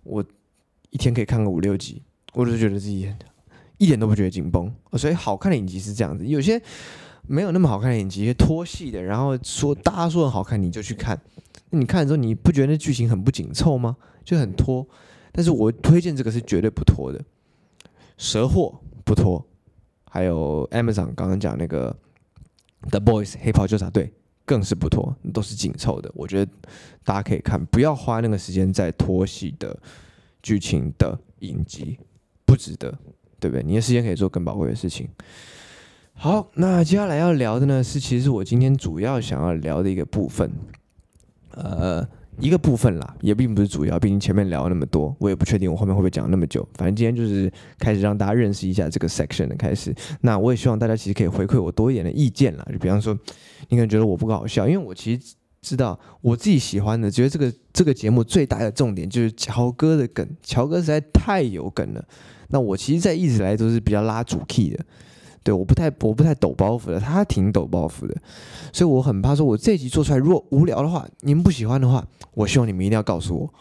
[0.04, 0.24] 我
[0.88, 3.12] 一天可以看个五六集，我就觉得自己
[3.80, 4.70] 一点都不觉得紧绷。
[4.92, 6.60] 所以好看的影集是这样子，有些
[7.26, 11.18] 没有那么好看的影集，拖戏的，然后说大家说很好看，你就去看，
[11.70, 13.96] 那你看了之后你不觉得那剧情很不紧凑吗？
[14.22, 14.86] 就很拖。
[15.32, 17.24] 但是我推荐这个是绝对不拖的。
[18.18, 19.42] 蛇货不拖，
[20.10, 21.96] 还有 Amazon 刚刚讲那个
[22.90, 24.12] The Boys 黑袍纠察队
[24.44, 26.10] 更是不拖，都是紧凑的。
[26.14, 26.52] 我觉得
[27.02, 29.78] 大家可以看，不要花那个时间在拖戏的
[30.42, 31.98] 剧情的影集，
[32.44, 32.92] 不值得，
[33.40, 33.64] 对不对？
[33.64, 35.08] 你的时间可以做更宝贵的事情。
[36.12, 40.52] 好，那接下来要聊的呢，是其实我今天主要想要聊的一个部分，
[41.52, 42.06] 呃。
[42.38, 44.00] 一个部分啦，也并不是主要。
[44.00, 46.66] 毕竟前面聊了那么多，我也不确定我后面会不会讲那么久。
[46.72, 49.94] 反正今天就是开始让大家认识一下这个 section 的开始。
[50.22, 52.66] 那我也希望大家其实可以回馈我多一点的意见啦。
[52.72, 53.12] 就比方说，
[53.68, 60.26] 你可能觉得我不搞笑，因为我其实知道我自己喜欢的，觉得这个这个节目最大的重点就是乔哥的梗。
[60.42, 62.02] 乔哥实在太有梗了。
[62.50, 64.84] 那我其实，在一直来都是比较拉主 key 的。
[65.42, 68.14] 对，我不太我不太抖包袱的，他挺抖包袱的，
[68.74, 73.54] 所以我很怕说，我这一集做出来如果无聊的话，你们不喜欢的话，我希望你们一定要告诉我，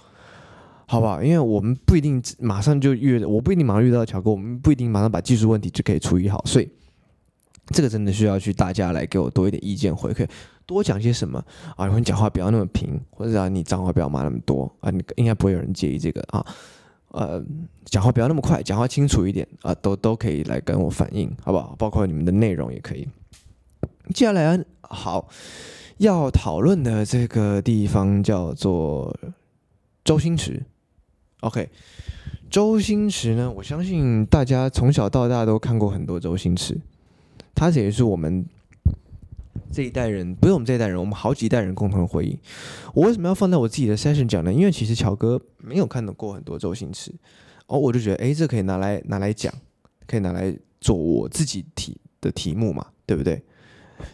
[0.86, 1.24] 好不好？
[1.24, 6.70] 因为我们不一定马上就遇，我不一定马上遇到乔哥，我们不一定马上把技术问题就可以处理好，所以
[7.68, 10.28] 这个真的需要去大家来给我多一点意见回馈，
[10.66, 11.42] 多讲些什么
[11.78, 11.88] 啊？
[11.88, 16.46] 你讲话不要那么平，或者你脏话不要骂那么多啊，你应该不会有人介意这个啊。
[17.10, 17.44] 呃，
[17.86, 21.76] 讲话不要那么快，讲话清楚一点啊，都都可以来跟我反映，好不好？
[21.78, 23.08] 包括你们的内容也可以。
[24.14, 25.28] 接下来好
[25.98, 29.16] 要讨论的这个地方叫做
[30.04, 30.62] 周星驰。
[31.42, 31.70] OK，
[32.50, 36.80] 周星驰呢，我相信大家从小到大都看过很多周星驰，
[37.56, 38.46] 他也是我们。
[39.72, 42.38] 这一代人不是我们这一代人，我们好几代人共同的回忆。
[42.94, 44.52] 我为什么要放在我自己的 session 讲呢？
[44.52, 47.14] 因为其实乔哥没有看到过很多周星驰，
[47.68, 49.54] 哦，我就觉得，哎，这可以拿来拿来讲，
[50.08, 53.36] 可以拿来做我自己题的题目嘛，对不对？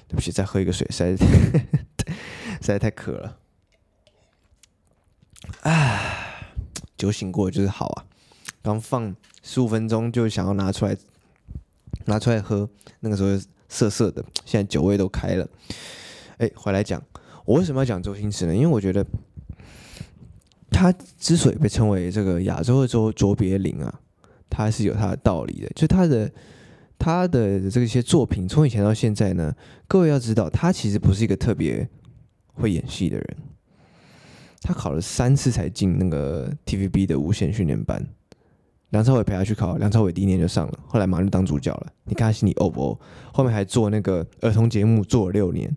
[0.07, 1.25] 对不起，再喝一个水，实在
[2.59, 3.37] 实在太渴了。
[5.61, 6.51] 啊，
[6.97, 8.05] 酒醒过就是好啊，
[8.61, 10.97] 刚放十五分钟就想要拿出来
[12.05, 12.67] 拿出来喝，
[12.99, 13.29] 那个时候
[13.75, 15.45] 涩涩的，现在酒味都开了。
[16.37, 17.03] 哎，回来讲，
[17.43, 18.55] 我为什么要讲周星驰呢？
[18.55, 19.05] 因为我觉得
[20.69, 23.99] 他之所以被称为这个亚洲的卓卓别林啊，
[24.49, 25.69] 他是有他的道理的。
[25.75, 26.31] 就他的
[26.97, 29.53] 他的这些作品，从以前到现在呢，
[29.89, 31.85] 各位要知道，他其实不是一个特别
[32.53, 33.37] 会演戏的人。
[34.61, 38.01] 他考了三次才进那个 TVB 的无线训练班。
[38.95, 41.87] 梁朝伟陪他去考，梁朝伟第一年就上了，后来马上就当主角了。
[42.05, 42.99] 你看他心里欧不欧？
[43.33, 45.75] 后面还做那个儿童节目，做了六年，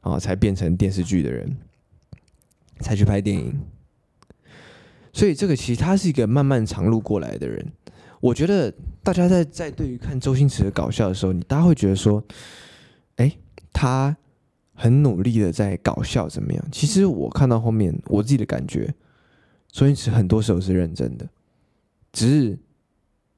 [0.00, 1.56] 啊，才变成电视剧的人，
[2.80, 3.56] 才去拍电影。
[5.12, 7.64] 所以这个其实他是一个漫漫长路过来的人。
[8.20, 12.20] 我觉得大家在在对于看周星驰的搞笑的时候，你大家会觉得说，
[13.18, 13.32] 哎，
[13.72, 14.16] 他
[14.74, 16.68] 很努力的在搞笑怎么样？
[16.72, 18.92] 其实我看到后面，我自己的感觉，
[19.70, 21.24] 周星驰很多时候是认真的。
[22.16, 22.58] 只是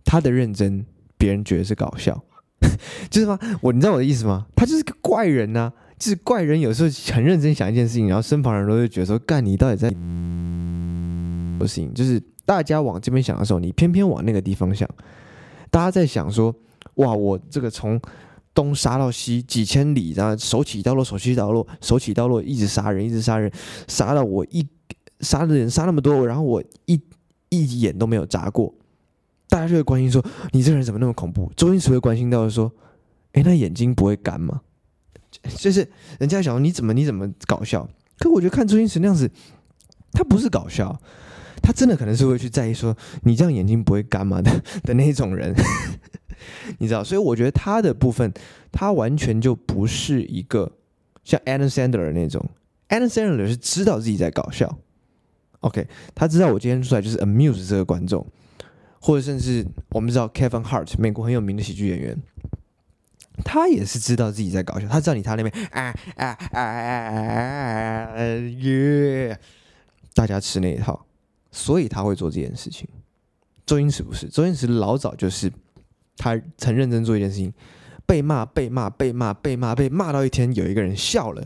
[0.05, 0.87] 他的认真，
[1.17, 2.23] 别人觉得是搞笑，
[3.11, 3.37] 就是吗？
[3.61, 4.47] 我你知道我的意思吗？
[4.55, 6.61] 他就是个怪人呐、就是怪人。
[6.61, 9.91] 有时候很认真想一件事情，然后身旁人都会觉得说：“干，你到底在……”
[11.59, 14.89] 不行，就是大家往这边想的时候，你偏偏往那个地方想。
[15.73, 16.55] 大家在想说
[17.03, 18.01] ：“哇，我这个从
[18.55, 23.51] 东杀到西几千里，然后手起刀落，手起刀落，手起刀落，一直杀人，一直杀人，
[23.89, 24.65] 杀到我一
[25.19, 27.03] 杀的人杀那么多，然后我一。”
[27.51, 28.75] 一眼都没有眨过，
[29.49, 32.73] 大家就会关心说：“你这个人怎么那么恐怖？”周星驰会关心到说
[33.33, 34.61] ：“哎，那眼睛不会干吗？”
[35.57, 35.87] 就是
[36.19, 39.31] 人家想：“你怎么你怎么搞笑？”可我觉得看周星驰那样子，
[40.13, 41.01] 他不是搞笑，
[41.63, 44.51] 他真的可能是会去在意说：“你这样眼睛不会干吗？”的
[44.83, 45.55] 的那种人，
[46.79, 47.05] 你知道？
[47.05, 48.33] 所以我觉得他的部分，
[48.73, 50.73] 他完全就不是一个
[51.23, 52.45] 像 Adam Sandler 那种
[52.89, 54.79] ，Adam Sandler 是知道自己在搞笑。
[55.61, 58.25] OK，他知道我今天出来就是 amuse 这个观众，
[59.01, 62.17] 或者甚至我们知道 Kevin Hart，美国很有名的喜剧演员，
[63.45, 68.17] 他也是知道自己在搞笑，他知道你他那边啊啊啊啊
[68.61, 69.37] 耶，
[70.15, 71.05] 大家吃那一套，
[71.51, 72.89] 所以他会做这件事情。
[73.67, 75.53] 周星驰不是，周星驰老早就是
[76.17, 77.53] 他曾认真做一件事情，
[78.07, 81.45] 被骂被骂被骂被骂被骂到一天有一个人笑了，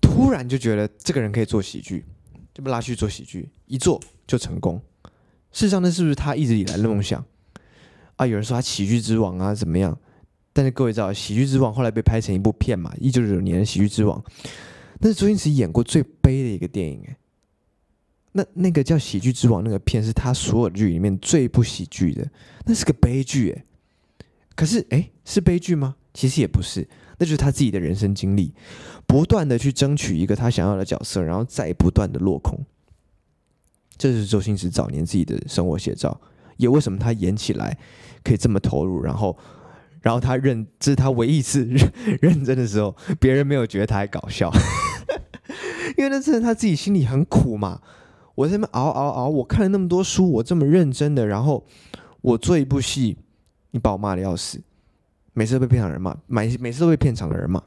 [0.00, 2.04] 突然就觉得这个人可以做喜剧。
[2.56, 4.80] 就被拉去做喜剧，一做就成功。
[5.52, 7.22] 事实上，那是不是他一直以来的梦想
[8.16, 8.26] 啊？
[8.26, 9.94] 有人说他喜剧之王啊，怎么样？
[10.54, 12.94] 但是各位知道，喜剧之王后来被拍成一部片嘛？
[12.98, 14.24] 一九九九年的喜剧之王，
[15.00, 17.18] 那是周星驰演过最悲的一个电影哎。
[18.32, 22.26] 那那个叫喜剧之王那个片，是他所有剧里面最不喜剧的，
[22.64, 23.64] 那是个悲剧哎。
[24.54, 25.96] 可是哎，是悲剧吗？
[26.14, 26.88] 其实也不是。
[27.18, 28.52] 那就是他自己的人生经历，
[29.06, 32.58] 不断的去争取一个他想要的角色，然后再不断的落空。
[33.96, 36.20] 这是周星驰早年自己的生活写照，
[36.58, 37.78] 也为什么他演起来
[38.22, 39.36] 可以这么投入，然后，
[40.02, 44.52] 然后他认，这是他唯一一次认， 认真的时候，别人没有觉得他还搞笑，
[45.96, 47.80] 因为那真的他自己心里很苦嘛。
[48.34, 51.64] 我在那边熬熬熬，我看了那么多书，我这么认真的，然后
[52.20, 53.16] 我做一部戏，
[53.70, 54.60] 你把我骂的要死。
[55.38, 57.62] 每次都被片场人骂，每每次都被片场的人骂，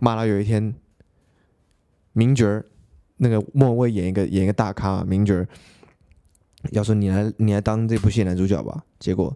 [0.00, 0.74] 骂到有一天，
[2.12, 2.66] 名角儿
[3.18, 5.48] 那个莫文蔚演一个演一个大咖，名角儿
[6.72, 9.32] 要说你来你来当这部戏男主角吧，结果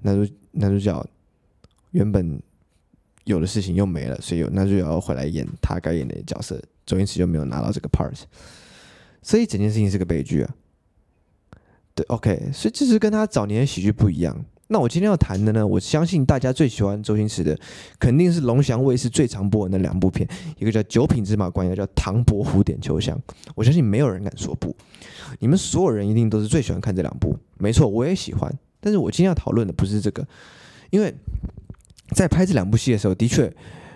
[0.00, 1.06] 男主男主角
[1.92, 2.42] 原本
[3.22, 8.20] 有的事情又没了，所以有男主角要回来演他该演的角色，周星驰就没有拿到这个 part，
[9.22, 10.52] 所以整件事情是个悲剧啊。
[11.94, 14.44] 对，OK，所以这是跟他早年的喜剧不一样。
[14.68, 17.58] 那我今天要谈的呢，我相信大家最喜欢周星驰的，
[17.98, 20.28] 肯定是龙翔卫视最常播的那两部片，
[20.58, 23.16] 一个叫《九品芝麻官》，一个叫《唐伯虎点秋香》。
[23.54, 24.76] 我相信没有人敢说不，
[25.38, 27.36] 你们所有人一定都是最喜欢看这两部。
[27.56, 28.54] 没错，我也喜欢。
[28.80, 30.26] 但是我今天要讨论的不是这个，
[30.90, 31.12] 因为
[32.14, 33.52] 在拍这两部戏的时候，的确，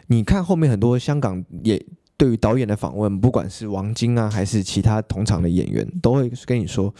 [0.07, 1.81] 你看后面很多香港也
[2.17, 6.95] 对于导演的访问，不管是王晶啊，还是其他同场的演员，都会跟你说。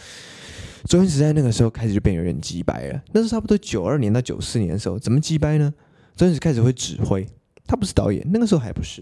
[0.85, 5.73] 周星驰在那个时候开始就变有点鸡掰了，那是差不多九二年到九四年的时候，怎么鸡掰呢？
[6.17, 7.25] 周星驰开始会指挥，
[7.65, 9.01] 他不是导演，那个时候还不是，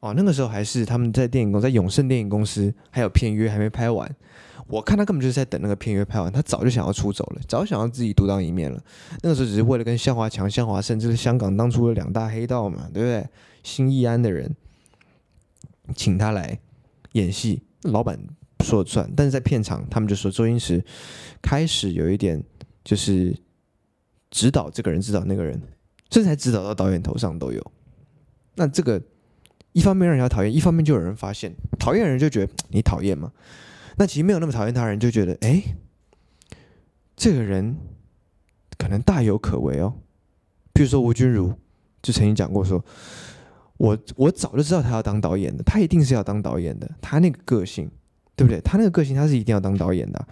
[0.00, 4.14] 哦，那个时候还是他们在电影公，在永盛电影公司还有片约还没拍完，
[4.66, 8.78] 我看他根本就是在等那个片约拍完，他早就想要出走了，早想要自己独当一面了。
[9.22, 13.26] 那个时候只是为了跟向华强、向华胜，这是香港当初的两大黑道嘛，对不对？
[13.62, 14.54] 新义安的人
[15.94, 16.58] 请他来
[17.12, 18.18] 演戏，老板。
[18.62, 20.84] 说了算，但是在片场，他们就说周星驰
[21.40, 22.44] 开始有一点
[22.84, 23.34] 就是
[24.30, 25.58] 指导这个人，指导那个人，
[26.10, 27.72] 这才指导到导演头上都有。
[28.56, 29.02] 那这个
[29.72, 33.32] 一方面让人家讨厌，一方面就有人发现，讨厌人就觉得你讨厌嘛。
[33.96, 35.62] 那其实没有那么讨厌他人就觉得，哎，
[37.16, 37.74] 这个人
[38.76, 39.94] 可能大有可为哦。
[40.74, 41.54] 比如说吴君如
[42.02, 42.84] 就曾经讲过说，
[43.80, 47.90] 我我早就知道他要当导演的，他一定是要当导演的，他那个个性，
[48.36, 48.60] 对不对？
[48.60, 50.28] 他那个个性，他是一定要当导演的，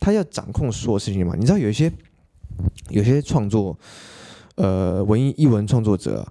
[0.00, 1.34] 他要掌控所有事情嘛。
[1.38, 1.92] 你知道有一些
[2.88, 3.78] 有些创作，
[4.54, 6.26] 呃，文艺艺文创作者，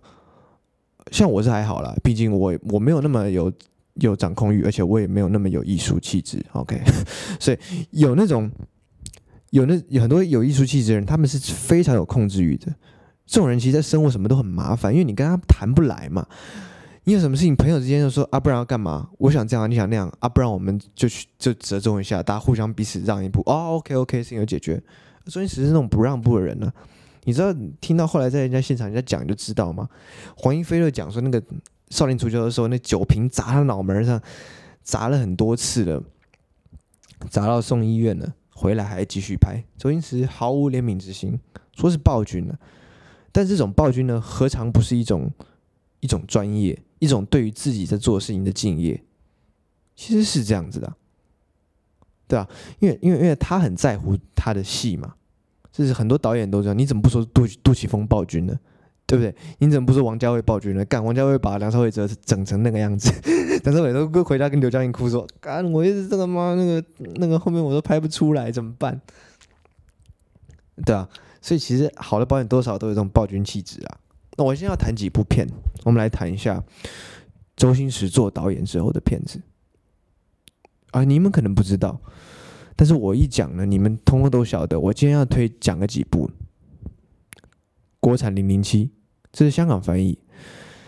[1.12, 3.54] 像我是还好啦，毕竟我我没有那么有
[4.02, 6.44] 有掌控欲，而且我也没有那么有艺术气质。
[6.54, 6.82] OK，
[7.40, 7.58] 所以
[7.92, 8.50] 有那种
[9.52, 12.74] 有那有很多有艺术气质的人，他们是非常有控制欲的。
[13.26, 16.26] 这种人其实，在生活什么都很麻烦，因为你跟他谈不来嘛。
[17.08, 19.10] 你有什么事情，朋友之间就说啊，不然要干嘛？
[19.20, 23.42] 我想这样，你想那样啊，不然我们就去就折中一下，大家互相彼此让一步。
[23.46, 24.82] 哦，OK OK，事情有解决。
[25.26, 26.72] 周星驰是那种不让步的人呢、
[27.26, 29.88] 你知道，听到后来在人家现场人家讲，就知道吗？
[30.36, 31.42] 黄莺飞乐讲说，那个
[31.90, 34.20] 少林足球的时候，那酒瓶砸他脑门上，
[34.82, 36.04] 砸了很多次了，
[37.30, 39.64] 砸到送医院了，回来还继续拍。
[39.78, 41.40] 周星驰毫无怜悯之心，
[41.76, 42.58] 说是暴君呢。
[43.36, 45.30] 但这种暴君呢，何尝不是一种
[46.00, 49.04] 一种专业，一种对于自己在做事情的敬业？
[49.94, 50.94] 其实是这样子的，
[52.30, 52.48] 对啊，
[52.80, 55.16] 因为因为因为他很在乎他的戏嘛，
[55.70, 56.78] 这是很多导演都这样。
[56.78, 58.58] 你怎么不说杜杜琪峰暴君呢？
[59.06, 59.36] 对不对？
[59.58, 60.86] 你怎么不说王家卫暴君呢？
[60.86, 63.12] 干王家卫把梁朝伟整整成那个样子，
[63.66, 66.82] 梁朝伟都回家跟刘嘉玲哭说：“干我一直这个妈那个
[67.16, 69.02] 那个后面我都拍不出来，怎么办？”
[70.86, 71.10] 对啊。
[71.46, 74.00] 所以其实好的导演多少都有这种暴君气质啊。
[74.36, 75.48] 那我先要谈几部片，
[75.84, 76.64] 我们来谈一下
[77.56, 79.40] 周星驰做导演之后的片子
[80.90, 81.04] 啊。
[81.04, 82.02] 你们可能不知道，
[82.76, 84.80] 但是我一讲呢，你们通通都晓得。
[84.80, 86.32] 我今天要推讲个几部
[88.00, 88.86] 国产《零零七》，
[89.32, 90.18] 这是香港翻译，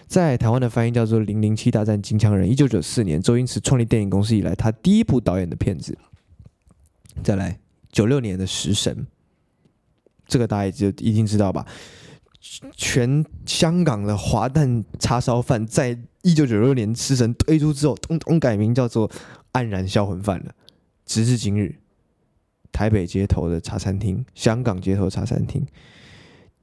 [0.07, 2.47] 在台湾的翻译叫做《零零七大战金枪人》。
[2.51, 5.95] 一九九四年，周星驰创立电影公司以来，他第一部导演的片子。
[7.23, 7.59] 再来，
[7.91, 8.95] 九六年的《食神》。
[10.27, 11.65] 这个大家就一定知道吧？
[12.75, 19.09] 全香港的滑蛋叉烧饭，在一九九六年《吃神》推出之后，通通改名叫做
[19.53, 20.53] “黯然销魂饭”了。
[21.05, 21.75] 直至今日，
[22.71, 25.65] 台北街头的茶餐厅、香港街头茶餐厅，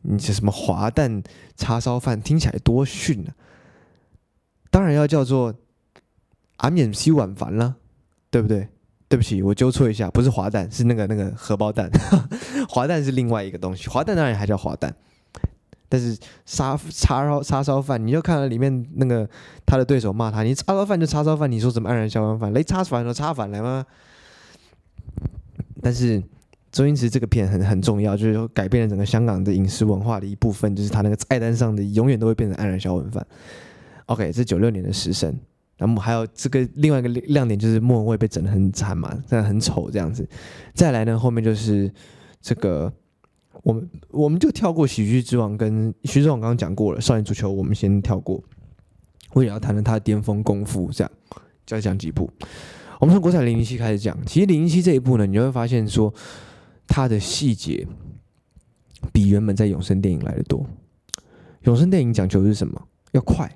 [0.02, 1.22] 你这什么滑蛋
[1.56, 3.34] 叉烧饭，听起来多逊啊！
[4.70, 5.54] 当然要叫做
[6.58, 7.76] “阿免西碗饭”了，
[8.30, 8.68] 对不对？
[9.14, 11.88] 对不起，我纠错一下，不是滑蛋，是那个那个荷包蛋。
[12.68, 14.92] 滑蛋是另外一个东西，滑蛋当然还叫滑蛋，
[15.88, 19.28] 但是沙叉烧叉烧饭，你就看到里面那个
[19.64, 22.52] 他的对手骂他，你叉烧饭就叉烧饭，你说怎么黯然销魂饭？
[22.52, 23.86] 雷叉饭都叉饭来吗？
[25.80, 26.20] 但是
[26.72, 33.24] 周星驰这个片很很重要，就是说改变了整个香港的饮食文化的一部分，就是他那个菜单上的永远都会变成黯然销魂饭。
[34.06, 35.38] OK，这九六年的食神。
[35.78, 40.26] 那么还有这个另外一个亮点就是莫文蔚被整得很惨嘛，这样很丑这样子。
[40.72, 41.92] 再来呢，后面就是
[42.40, 42.92] 这个，
[43.62, 48.42] 我们我们就跳过《喜剧之王》跟《徐志》刚刚讲过了，《少年足球》我们先跳过。
[49.32, 51.10] 我也要谈谈他的巅峰功夫，这样
[51.66, 52.30] 再讲几部。
[53.00, 56.14] 我们从国产零零七开始讲，其实零零七这一部呢，你就会发现说
[56.86, 57.84] 它的细节
[59.12, 60.64] 比原本在永生电影来的多。
[61.62, 62.80] 永生电影讲求的是什么？
[63.10, 63.52] 要快。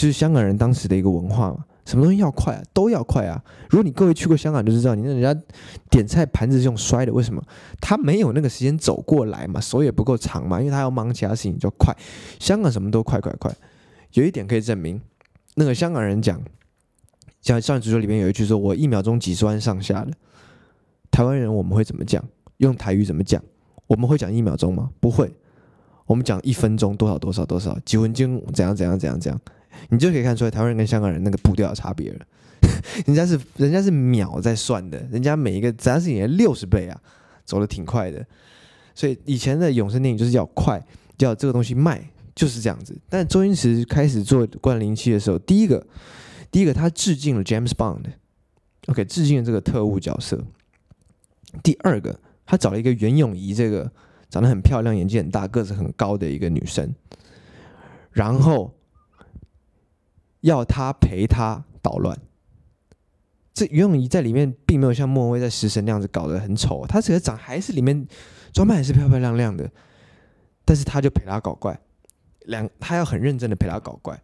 [0.00, 3.44] 就是香港人当时的一个文化嘛，什么东西要快啊，都要快啊。
[3.68, 5.38] 如果你各位去过香港，就知道，你那人家
[5.90, 7.42] 点菜盘子是用摔的，为什么？
[7.82, 11.94] 他没有那个时间走过来嘛，手也不够长嘛，因为他要忙其他事情，就快。
[12.38, 13.54] 香港什么都快快快。
[14.14, 14.98] 有一点可以证明，
[15.56, 16.40] 那个香港人讲，
[17.42, 20.12] 像《少林足球》里面有一句说：“我一秒钟几十万上下的。”
[21.12, 22.24] 台湾人我们会怎么讲？
[22.56, 23.42] 用台语怎么讲？
[23.86, 24.88] 我们会讲一秒钟吗？
[24.98, 25.30] 不会，
[26.06, 29.38] 我们讲一分钟多少多少多少，几分钟怎样怎样怎样怎样。
[29.88, 32.26] 你就可以看出来，台湾人跟香港人那个步调的差别了。
[33.06, 37.00] 人家是人家是秒在算的，人家每一个咱是以前六十倍啊，
[37.44, 38.24] 走的挺快的。
[38.94, 40.80] 所以以前的永生电影就是要快，
[41.18, 42.02] 要这个东西卖，
[42.34, 42.96] 就是这样子。
[43.08, 45.84] 但周星驰开始做《国产零零七》的时候，第一个，
[46.50, 50.42] 第一个他致敬了 James Bond，OK，致敬了这个特务角色。
[51.62, 53.90] 第二个，他找了一个袁咏仪，这个
[54.28, 56.94] 长得很漂亮、眼睛很大、个子很高的一个女生，
[58.12, 58.72] 然后。
[60.40, 62.18] 要他陪他捣乱，
[63.52, 68.06] 这袁咏仪在里面并没有像莫文蔚在《食神》那样子搞得很丑，她其实长还是里面
[68.52, 69.70] 装扮还是漂漂亮亮的，
[70.64, 71.78] 但是他就陪他搞怪，
[72.46, 74.20] 两他要很认真的陪他搞怪，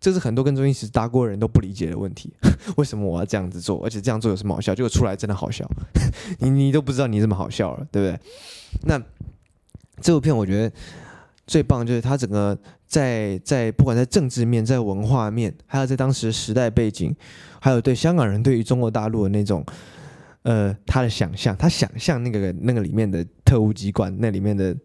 [0.00, 2.32] 这是很多跟周星驰搭过的人都不理解的问题，
[2.76, 4.74] 为什么我要这样子做，而且这样做有什么好笑？
[4.74, 5.68] 结果出来真的好笑，
[6.40, 8.20] 你你都不知道你这么好笑了，对不对？
[8.84, 9.02] 那
[10.00, 10.74] 这部片我觉得。
[11.46, 12.56] 最棒就是他整个
[12.90, 17.14] 在在不管在政治面，在文化面，还有在当时时代背景，
[17.60, 19.64] 还有对香港人对于中国大陆的那种，
[20.42, 24.76] 呃，他的想象，他想象那个那个里面的特务机关，那里面的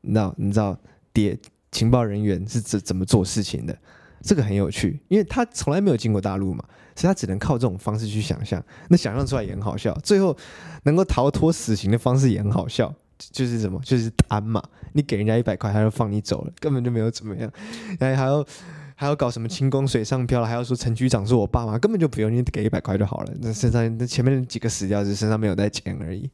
[0.00, 0.76] 那你知道
[1.12, 1.38] 谍
[1.70, 3.78] 情报人员是怎怎么做事情的，
[4.22, 6.64] 这个很有趣，因为他从来没有进过大陆嘛，
[6.96, 10.36] 所以他只能靠这种方式去想象，那想象出来也很好笑，最后
[10.82, 12.92] 能够逃脱死刑的方式也很好笑，
[13.30, 14.62] 就是什么就是贪嘛，
[14.92, 17.52] 你给人家一百块，他就放你走了，根本就没有怎么样，
[17.98, 18.46] 然后还要。
[18.94, 20.46] 还要搞什么轻功水上漂了？
[20.46, 23.32] 还要说陈局长是我爸妈，根本就不用你给一百块就好了。
[23.40, 26.30] 那身上那前面几个死掉，是身上没有带钱而已。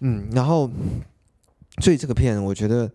[0.00, 0.70] 嗯，然后
[1.80, 2.90] 所以这个片，我觉得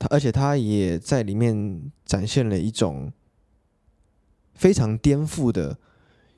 [0.00, 3.12] 他，而且他也在里面展现了一种
[4.54, 5.78] 非常颠覆的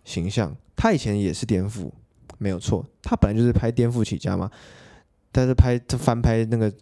[0.05, 0.55] 形象。
[0.76, 1.90] 他以前也是颠覆，
[2.36, 2.84] 没有错。
[3.01, 4.51] 他本来就是拍颠覆起家嘛。
[5.33, 6.72] 但是拍他翻拍那个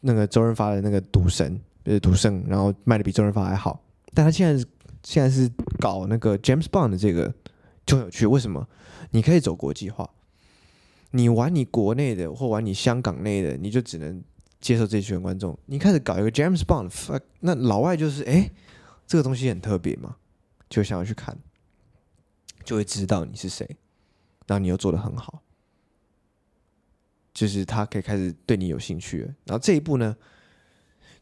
[0.00, 3.82] 那个周润发的那个赌神，就是赌圣，然后卖的比周润发还好。
[4.12, 4.64] 但他现在
[5.02, 7.32] 现在是搞那个 James Bond 的这个
[7.84, 8.66] 就很有趣，为什么？
[9.10, 10.08] 你可以走国际化，
[11.10, 14.22] 你玩你国内的或玩你香港内的，你就只能
[14.60, 15.56] 接受这群观众。
[15.66, 16.90] 你开始搞一个 James Bond，
[17.40, 18.50] 那老外就是哎，
[19.06, 20.16] 这个东西很特别嘛，
[20.68, 21.36] 就想要去看，
[22.64, 23.64] 就会知道你是谁，
[24.46, 25.42] 然后你又做得很好，
[27.34, 29.26] 就是他可以开始对你有兴趣了。
[29.44, 30.16] 然后这一步呢，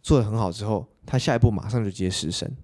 [0.03, 2.55] 做得很好之后，他下一步马上就接食神。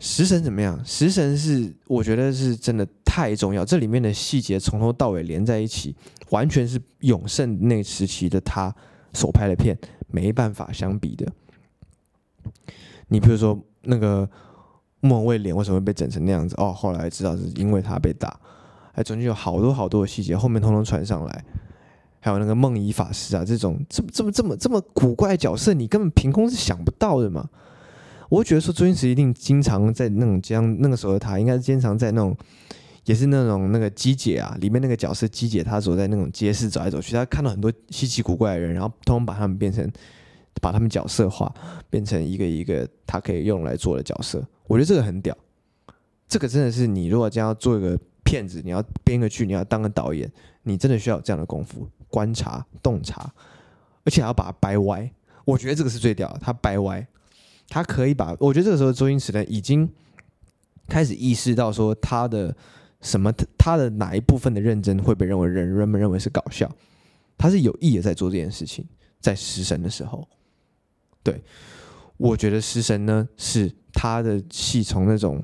[0.00, 0.84] 食神怎么样？
[0.84, 5.96] 食神是我觉得是真的太重要，这里面的细节从头到尾连在一起，
[6.30, 8.74] 完全是永盛那时期的他
[9.14, 9.78] 所拍的片
[10.08, 11.32] 没办法相比的。
[13.08, 14.28] 你比如说那个
[15.00, 16.54] 莫文蔚脸为什么会被整成那样子？
[16.58, 18.38] 哦，后来知道是因为他被打，
[18.92, 21.44] 还总之有好多好多的细节，后面通通传上来。
[22.24, 27.50] 还有那个梦遗法师啊，这种这么这么这么这么古怪角色，你根本凭空是想不到的嘛。
[28.30, 32.34] 我觉得说，周星驰一定经常在那种这样那个时候的他，应该是经常在那种，
[33.04, 39.86] 也是那种那个机姐啊，里面那个角色机姐，他走在那种街市走来走去，他看到很多稀奇古怪的人，然后通通把他们变成，
[40.62, 41.54] 把他们角色化，
[41.90, 44.42] 变成一个一个他可以用来做的角色。
[44.66, 45.36] 我觉得这个很屌，
[46.26, 53.28] 这个真的是你如果将要做一个骗子，你要编个剧，你要当个导演，你真的需要有这样的功夫，观察、洞察，
[54.04, 55.12] 而且还要把它掰歪。
[55.44, 57.04] 我觉得这个是最屌的，他掰歪。
[57.68, 59.90] 他可以把，我觉得这个时候周星驰呢已经
[60.86, 62.54] 开始意识到说他的
[63.00, 66.70] 什么，他的哪一部分的认真会被认为人人们认为是搞笑，
[67.36, 68.86] 他是有意的在做这件事情，
[69.18, 70.28] 在食神的时候，
[71.22, 71.42] 对，
[72.18, 75.42] 我觉得食神呢是他的戏从那种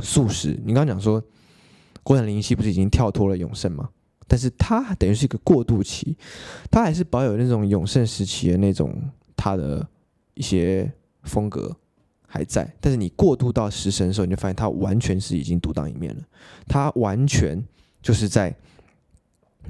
[0.00, 1.22] 素食，你刚刚讲说
[2.02, 3.88] 国产零零七不是已经跳脱了永盛吗？
[4.28, 6.16] 但是他等于是一个过渡期，
[6.70, 8.94] 他还是保有那种永盛时期的那种
[9.36, 9.86] 他的。
[10.38, 11.74] 一些风格
[12.26, 16.22] 还在，但是你过渡到食神的时候，你就发现他完全是已经独当一面了。
[16.68, 17.66] 他完全
[18.02, 18.54] 就是在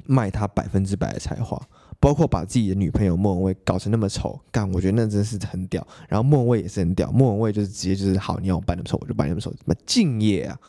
[0.05, 1.57] 卖他百分之百的才华，
[2.01, 5.87] 包括把自己的女朋友莫文蔚搞成那么丑，干，我觉得那真是很屌。
[6.09, 10.59] 然后莫文蔚也是很屌，莫文蔚就是直接就是好，你要我扮那么丑，我就扮那么丑，什么敬业啊！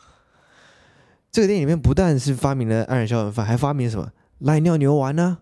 [1.30, 5.38] 这个电影里面不但是发明了黯然销魂饭，还发明了什么赖尿牛丸呢、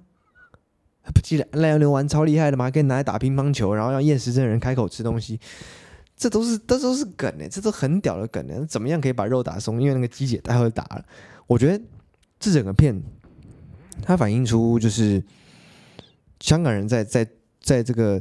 [1.02, 1.10] 啊？
[1.14, 2.70] 不记得赖尿牛丸超厉害的吗？
[2.70, 5.38] 可以拿来打乒乓球，然后让厌食症人开口吃东西，
[6.16, 8.66] 这都是这都是梗呢，这都很屌的梗呢。
[8.68, 9.80] 怎么样可以把肉打松？
[9.80, 11.04] 因为那个鸡姐待会打了。
[11.46, 11.84] 我觉得
[12.40, 13.00] 这整个片，
[14.02, 15.22] 它反映出就是
[16.40, 17.24] 香港人在在
[17.60, 18.20] 在这个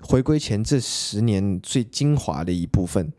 [0.00, 3.12] 回归前这十年最精华的一部分，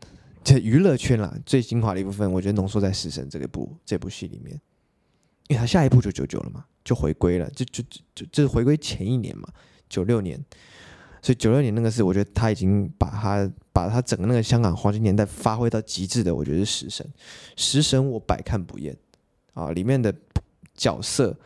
[0.58, 4.60] 娱乐圈啦最精华的一部分，我觉得浓缩在《食神》这个部这部戏里面，
[5.48, 6.64] 因为他下一部就九九了嘛。
[6.82, 7.84] 就回归了，就就
[8.14, 9.46] 就就是回归前一年嘛，
[9.86, 10.42] 九六年，
[11.20, 17.06] 所以九六年那个是我觉得他已经把他把他整个那个香港黄金年代发挥到极致的，我觉得是食神，
[17.54, 18.96] 食神我百看不厌
[19.52, 20.12] 啊，里面的
[20.74, 21.38] 角色、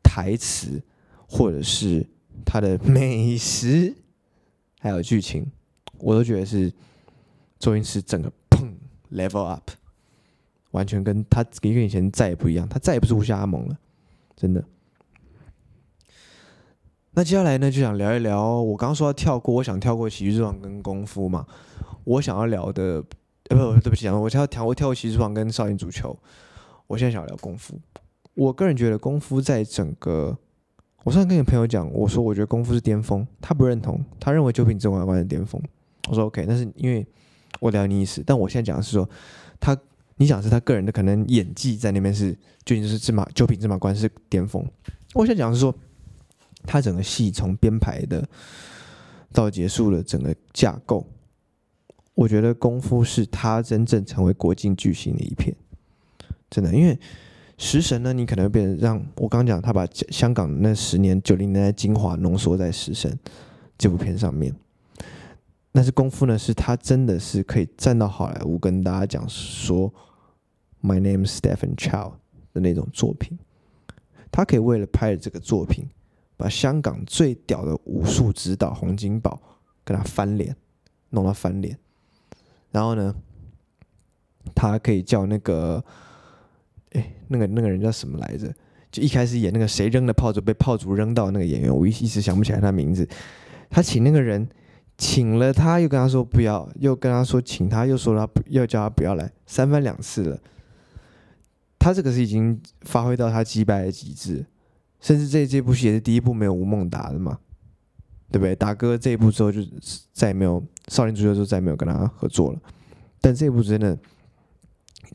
[0.00, 0.80] 台词
[1.26, 2.06] 或者是
[2.46, 3.92] 他的美食，
[4.78, 5.44] 还有剧情，
[5.98, 6.72] 我都觉得是
[7.62, 8.74] 周星驰整个砰
[9.12, 9.70] level up，
[10.72, 13.78] 完全跟他跟以前再也不一样，他再也不是吴侠猛了。
[14.34, 14.64] 真的，
[17.12, 18.60] 那接下来呢，就想聊一聊。
[18.60, 21.46] 我刚刚说要跳过，我想跳过《喜剧之王》跟功夫嘛。
[22.02, 23.04] 我想要聊的，
[23.50, 26.18] 呃，不，对不起啊，我要跳，过跳过《喜剧之王》跟少林足球。
[26.88, 27.78] 我现在想要聊功夫。
[28.34, 30.36] 我个人觉得功夫在整个，
[31.04, 35.62] 我上次跟你朋友讲，我说我觉得功夫是巅峰，他不认同，他认为九品芝麻官是巅峰。
[36.08, 37.06] 我说 OK，但是因为
[37.62, 39.08] 我了解你意思，但我现在讲的是说
[39.60, 39.78] 他。
[40.16, 42.32] 你讲是他个人的可能演技在那边是，
[42.64, 44.64] 究竟是芝麻九品芝麻官是巅峰。
[45.14, 45.74] 我现在讲的是说，
[46.64, 48.22] 他整个戏从编排的
[49.32, 51.04] 到结束的整个架构，
[52.14, 55.56] 我觉得功夫是他真正成为国际巨星的一片。
[56.50, 56.96] 真的，因为
[57.56, 63.18] 食神呢，你可能变成让我刚讲他把香港那十年九零年代精华浓缩在食神，
[63.76, 64.54] 这部片上面。
[65.74, 69.90] 但是功夫呢，是他真的是可以站到好莱坞跟大家讲说
[70.82, 72.12] ，My name is Stephen Chow
[72.52, 73.38] 的那种作品。
[74.30, 75.88] 他可以为了拍这个作品，
[76.36, 79.40] 把香港最屌的武术指导洪金宝
[79.82, 80.54] 跟他翻脸，
[81.08, 81.78] 弄到翻脸。
[82.70, 83.14] 然后呢，
[84.54, 85.82] 他可以叫那个，
[86.90, 88.54] 哎，那个那个人叫什么来着？
[88.90, 93.08] 就一开始演那个谁扔的炮竹被炮竹扔到那个演员，我一一时想不起来他名字。
[93.70, 94.46] 他请那个人。
[95.02, 100.38] 请了他，又跟他说不要，又跟他说请他，又说他不要叫他不要来，三番两次了。
[101.76, 104.46] 他这个是已经发挥到他击败的极致，
[105.00, 107.36] 甚至这这部戏也是第一部没有吴孟达的嘛，
[108.30, 108.54] 对不对？
[108.54, 109.60] 达哥这一部之后就
[110.12, 112.60] 再也没有少林足球之后再也没有跟他合作了。
[113.20, 113.98] 但这部真的，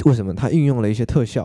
[0.03, 1.43] 为什么他运用了一些特效，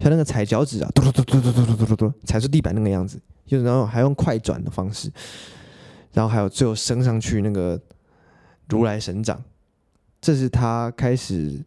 [0.00, 5.08] 像那个踩脚趾啊，嘟嘟嘟嘟嘟嘟嘟嘟嘟，踩出地板那个样子，就然后还用快转的方式。
[6.12, 7.80] 然后还有最后升上去那个
[8.68, 9.42] 如来神掌，
[10.20, 11.62] 这是他开始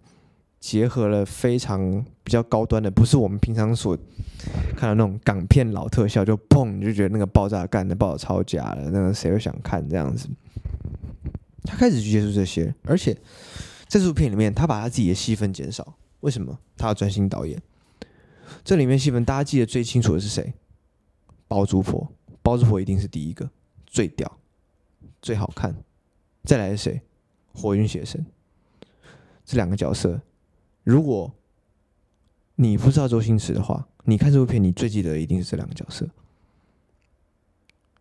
[0.59, 3.97] 结合了非常比较高端的，不是我们平常所
[4.75, 10.27] 看到那种港片老特效，就砰你就觉得那个爆炸干的爆的超假的，那个谁会想看这样子？
[11.63, 13.13] 他开始去接触这些，而且
[13.87, 16.59] 在这部片里面，他把他自己的戏份减少，为什么？
[16.75, 17.61] 他要专心导演。
[18.65, 20.53] 这里面戏份大家记得最清楚的是谁？
[21.47, 23.49] 包租婆，包租婆一定是第一个。
[23.93, 24.39] 最屌，
[25.21, 25.75] 最好看，
[26.43, 27.01] 再来是谁？
[27.53, 28.25] 火云邪神。
[29.45, 30.19] 这两个角色，
[30.83, 31.31] 如果
[32.55, 36.09] 你不知道周星驰的话，你看这部片，你最记得一定是这两个角色，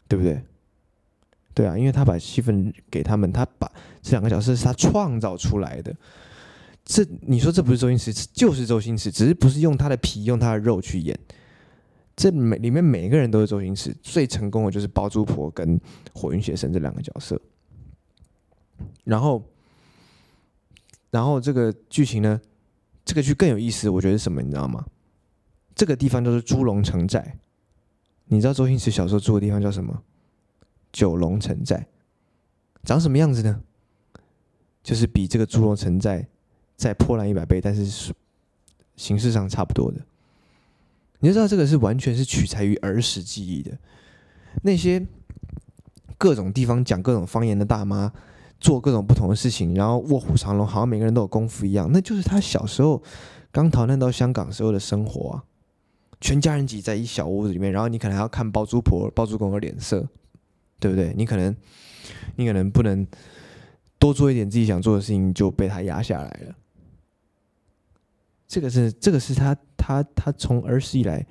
[0.08, 0.42] 对不对？
[1.52, 3.70] 对啊，因为他把戏份给他们，他把
[4.00, 5.94] 这两个角色是他创造出来的。
[6.82, 11.18] 这你说这不是周星驰，就是周星驰，只是不是用他的皮，用他的肉去演。
[12.14, 15.80] 这每里面每一个人都是周星驰，最成功的就是包租婆跟
[16.12, 17.40] 火云邪神这两个角色。
[19.04, 19.42] 然后，
[21.10, 22.40] 然后这个剧情呢，
[23.04, 24.42] 这个剧更有意思，我觉得是什么？
[24.42, 24.84] 你知道吗？
[25.74, 27.38] 这个地方就是猪笼城寨。
[28.26, 30.02] 你知道周星驰小时候住的地方叫什么？
[30.92, 31.86] 九龙城寨。
[32.84, 33.62] 长什么样子呢？
[34.82, 36.26] 就是比这个猪笼城寨
[36.76, 38.12] 再破烂一百倍，但是
[38.96, 40.00] 形式上差不多的。
[41.22, 43.78] 你就知道这个是完全是取材于儿时记忆的，
[44.62, 45.06] 那些
[46.18, 48.12] 各种地方讲各种方言的大妈，
[48.58, 53.00] 做各种不同的事情，然后卧虎藏龙，好像每个人都有功夫一样，那就是他小时候
[53.52, 55.44] 刚逃难到香港时候的生活啊。
[56.20, 60.08] 全家人挤在一小屋子里面，然后你可能还要看包租婆、包租公的脸色，
[60.80, 61.14] 对不对？
[61.16, 61.54] 你可能
[62.34, 63.06] 你可能不能
[63.98, 66.54] 多做一点自己想做的事情，就被他压下来了。
[68.48, 71.26] 这个是这个是他他他从儿时以来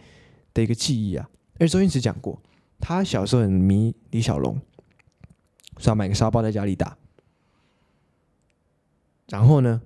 [0.53, 1.29] 的一个记忆啊。
[1.57, 2.41] 而周星驰讲过，
[2.81, 4.59] 他小时候很迷李小龙，
[5.77, 6.97] 是要买个沙包在家里打。
[9.29, 9.81] 然后呢，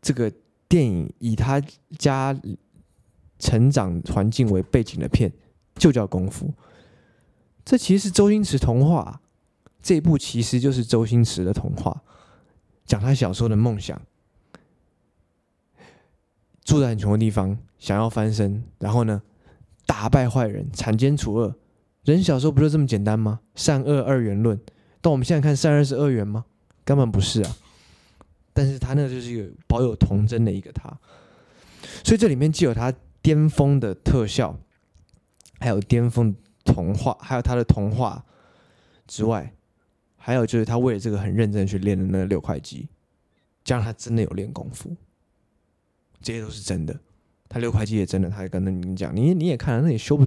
[0.00, 0.32] 这个
[0.68, 1.60] 电影以他
[1.98, 2.38] 家
[3.40, 5.32] 成长环境为背景的片，
[5.74, 6.46] 就叫《功夫》。
[7.64, 9.20] 这其实是周星驰童话，
[9.82, 12.02] 这一部其实就是周星驰的童话，
[12.84, 14.00] 讲他小时候的梦想。
[16.70, 19.20] 住在很穷的地方，想要翻身，然后呢，
[19.86, 21.52] 打败坏人，铲奸除恶。
[22.04, 23.40] 人小时候不就这么简单吗？
[23.56, 24.56] 善恶二元论。
[25.00, 26.44] 但我们现在看善恶是二元吗？
[26.84, 27.56] 根本不是啊。
[28.52, 30.88] 但是他那个就是一个保有童真的一个他，
[32.04, 34.56] 所以这里面既有他巅峰的特效，
[35.58, 36.32] 还有巅峰
[36.64, 38.24] 童话，还有他的童话
[39.08, 39.52] 之外，
[40.16, 42.88] 还有就是他为了这个很认真去练的那六块肌，
[43.64, 44.94] 加上他真的有练功夫。
[46.22, 46.98] 这些都是真的，
[47.48, 50.26] 他六块肌也真的，他还跟你讲，你你也看了，那也修不，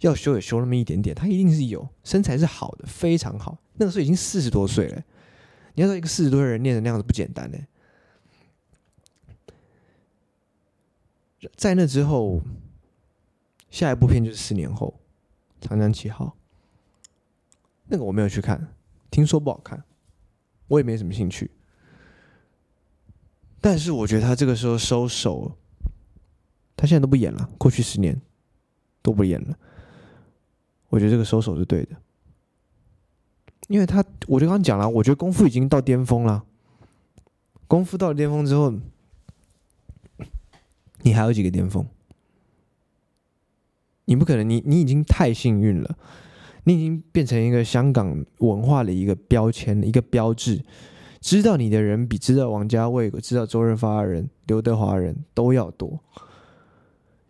[0.00, 3.58] 要修也修那么一点点，他一定是有身材是好的，非常好。
[3.74, 5.02] 那个时候已经四十多岁了，
[5.74, 7.58] 你要说一个四十多岁的人练成那样子不简单呢。
[11.56, 12.40] 在那之后，
[13.68, 14.94] 下一部片就是四年后，
[15.66, 16.36] 《长江七号》，
[17.88, 18.68] 那个我没有去看，
[19.10, 19.82] 听说不好看，
[20.68, 21.50] 我也没什么兴趣。
[23.62, 25.56] 但是我觉得他这个时候收手，
[26.76, 28.20] 他现在都不演了，过去十年
[29.00, 29.56] 都不演了。
[30.88, 31.96] 我觉得这个收手是对的，
[33.68, 36.44] 因为他，我就刚刚讲了，我觉得功夫已经到巅峰了。
[37.68, 38.74] 功夫到了巅峰之后，
[41.02, 41.86] 你还有几个巅峰？
[44.06, 45.96] 你不可能，你你已经太幸运了，
[46.64, 50.64] 你已经变成一个香港文化的一个标签，一个标志。
[51.22, 55.98] 知道你的人比知道王家卫、知道周润发的人、刘德华人都要多。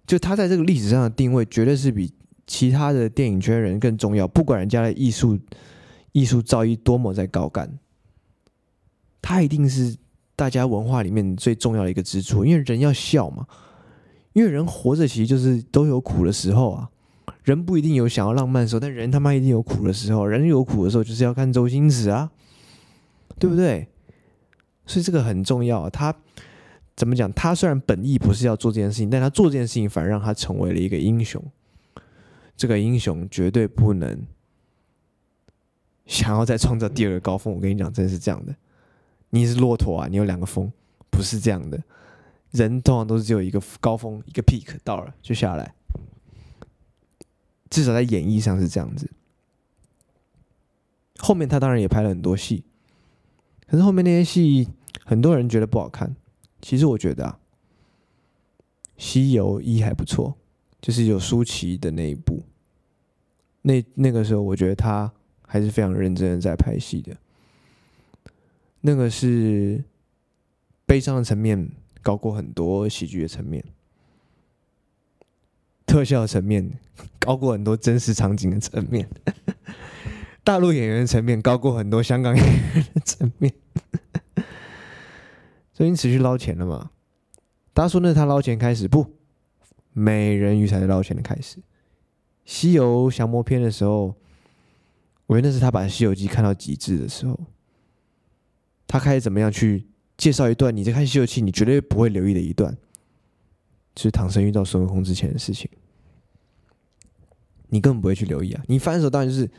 [0.06, 2.10] 就他在这个历史上的定位，绝对是比
[2.46, 4.26] 其他的电影圈人更重要。
[4.26, 5.38] 不管人家的艺术
[6.12, 7.78] 艺术造诣多么在高干，
[9.20, 9.94] 他一定是
[10.34, 12.44] 大家文化里面最重要的一个支柱。
[12.46, 13.46] 因为人要笑嘛，
[14.32, 16.88] 因为人活着其实就是都有苦的时候啊。
[17.44, 20.26] 人不一定有想要浪漫的时候，但人他妈一定有苦的时候。
[20.26, 22.30] 人有苦的时候，就是要看周星驰啊，
[23.38, 23.88] 对不对？
[24.86, 25.88] 所以这个很重要。
[25.90, 26.14] 他
[26.94, 27.32] 怎么讲？
[27.32, 31.42] 他虽然本意不是要做这件事情，但他做这件事情反而让他成为了一个英雄。
[32.56, 34.26] 这个英雄绝对不能
[36.06, 37.54] 想要再创造第二个高峰。
[37.54, 38.54] 我跟你讲，真是这样的。
[39.30, 40.70] 你是骆驼啊，你有两个峰，
[41.10, 41.82] 不是这样的。
[42.50, 45.74] 人通常都是只有一个高峰，一个 peak 到了就下来。
[47.70, 49.10] 至少在演绎上是这样子。
[51.18, 52.64] 后面他当然也拍了很多戏，
[53.66, 54.68] 可是后面那些戏
[55.04, 56.14] 很多人觉得不好看。
[56.60, 57.38] 其实我觉得啊，
[58.96, 60.36] 《西游一》还不错，
[60.80, 62.42] 就是有舒淇的那一部。
[63.62, 65.12] 那那个时候，我觉得他
[65.46, 67.16] 还是非常认真的在拍戏的。
[68.80, 69.82] 那个是
[70.84, 73.64] 悲伤的层面高过很多喜剧的层面。
[75.84, 76.70] 特效层面
[77.18, 79.08] 高过很多真实场景的层面，
[80.44, 83.52] 大陆演员层面高过很多香港演员的层面。
[85.72, 86.90] 最近持续捞钱了嘛？
[87.72, 88.88] 大家说那是他捞钱开始？
[88.88, 89.06] 不，
[89.92, 91.58] 美人鱼才是捞钱的开始。
[92.44, 94.14] 西游降魔篇的时候，
[95.26, 97.38] 我觉得那是他把《西游记》看到极致的时候。
[98.86, 99.86] 他开始怎么样去
[100.18, 102.76] 介绍一段你在看《西游记》你绝对不会留意的一段，
[103.94, 105.70] 就是唐僧遇到孙悟空之前的事情。
[107.68, 108.62] 你根本不会去留意啊！
[108.66, 109.50] 你翻的时候当然就是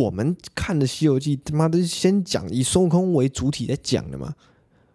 [0.00, 4.34] 我们看的《西游记》，他妈的先讲以孙悟空为主体在讲的嘛。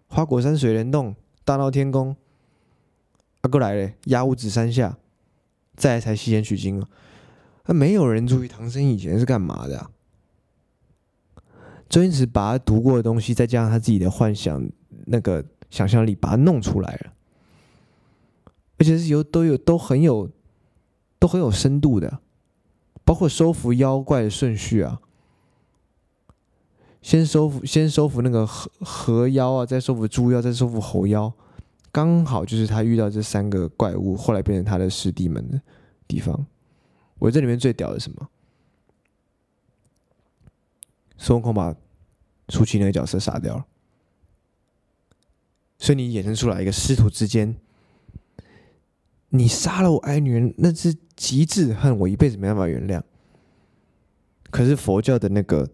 [0.08, 2.16] 花果山水帘洞、大闹天宫，
[3.42, 4.98] 啊，过来嘞，压五指山下，
[5.76, 6.88] 再来才西天取经啊。
[7.66, 9.92] 那没有人注意唐僧以前是干嘛的啊？
[11.90, 14.68] 周星驰把他读过的东西，再加上他自己的幻想，
[15.06, 17.14] 那个想象力，把它弄出来了，
[18.78, 20.30] 而且是有都有都很有
[21.20, 22.20] 都很有深度的。
[23.08, 25.00] 包括收服妖怪的顺序啊，
[27.02, 31.32] 先收服先收服那个河河妖啊，再收服猪妖，再收服猴妖，
[31.90, 35.62] 刚好就是他遇到这三个怪物，后来变成他的师弟们的
[36.06, 36.46] 地方。
[37.18, 38.28] 我这里面最屌的是什么？
[41.18, 41.74] 孙悟空把
[42.50, 43.66] 初期那个角色杀掉了，
[45.80, 47.56] 所以你衍生出来一个师徒之间。
[49.30, 53.02] 你杀了我爱女人，那是极致恨，我一辈子没办法原谅。
[54.50, 55.70] 可是佛教的那个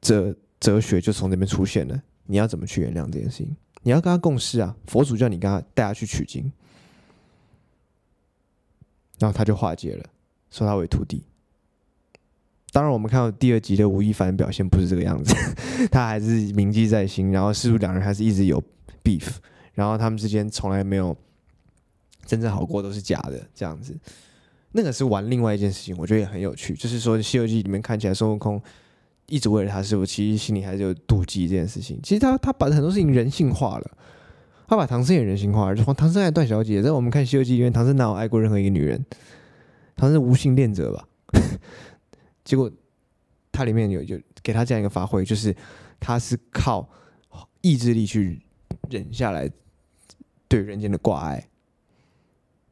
[0.00, 3.56] 哲哲学就从这边出现了，你要怎么去原谅这件事情？
[3.82, 4.76] 你要跟他共事啊！
[4.86, 6.52] 佛祖叫你跟他带他去取经，
[9.18, 10.04] 然后他就化解了，
[10.50, 11.24] 收他为徒弟。
[12.70, 15.34] 当然，我们看到第二集的吴亦凡表现不是这个样子，
[15.90, 18.62] 他还是铭记在心，然后师徒两人还是一直有
[19.02, 19.36] beef，
[19.72, 21.16] 然后他们之间从来没有。
[22.26, 23.96] 真正好过都是假的，这样子，
[24.76, 26.74] 那个是玩另外一件事情，我觉得也很有趣。
[26.74, 28.60] 就是说，《西游记》里面看起来孙悟空
[29.26, 31.98] 一直为了他师傅，其实心里还是有妒忌这件事情。
[32.02, 33.90] 其实他他把很多事情人性化了，
[34.68, 35.94] 他把唐僧也人性化了。
[35.94, 39.02] 唐僧爱段小姐，在我们看《西游记》里面，唐僧哪有爱过任何一个女人？
[39.96, 41.08] 唐僧无性恋者吧？
[42.44, 42.70] 结果
[43.50, 45.56] 他里面有就给他这样一个发挥，就是
[45.98, 46.86] 他是靠
[47.62, 48.42] 意志力去
[48.90, 49.50] 忍下来
[50.46, 51.48] 对人间的挂碍。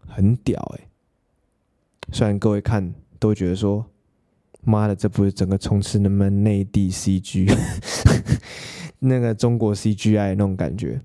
[0.06, 0.86] 很屌哎、
[2.12, 3.84] 虽然各位看都觉得说，
[4.62, 7.52] 妈的，这不是整个充斥那么内地 CG，
[9.00, 11.00] 那个中国 CGI 那种感觉，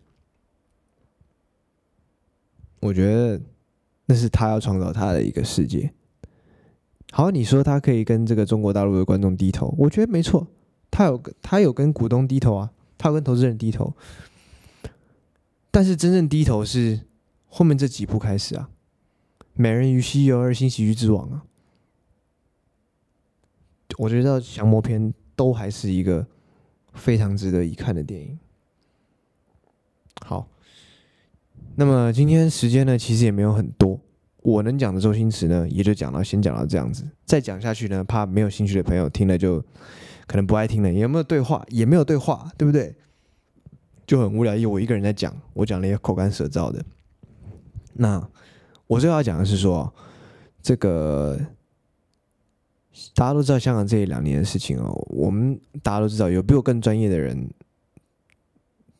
[2.79, 3.41] 我觉得
[4.05, 5.91] 那是他要创造他的一个世界。
[7.11, 10.47] 好，你说他可以跟这个中国大陆的观众低头，我觉得没错，
[10.91, 13.95] 他有他有跟股东低头啊，他有跟投资人低头，
[15.71, 17.01] 但是真正低头是
[17.47, 18.69] 后面这几部开始啊。
[19.61, 21.43] 美人鱼、西游二、新喜剧之王啊，
[23.97, 26.25] 我觉得降魔篇都还是一个
[26.93, 28.39] 非常值得一看的电影。
[30.21, 30.47] 好，
[31.75, 33.99] 那么今天时间呢，其实也没有很多，
[34.43, 39.61] 我能讲的周星驰呢，也就讲到先讲到这样子，再讲下去呢，怕没有兴趣的朋友听了就
[40.25, 40.89] 可能不爱听了。
[40.89, 41.65] 有没有对话？
[41.67, 42.95] 也没有对话，对不对？
[44.07, 46.81] 就很无聊，因为我一个人在讲，我讲了一个口干舌燥的。
[47.91, 48.25] 那。
[48.89, 49.93] 我最后要讲的是说，
[50.63, 51.39] 这个
[53.13, 54.91] 大家都知道香港这一两年的事情哦。
[55.09, 57.47] 我们大家都知道，有比我更专业的人，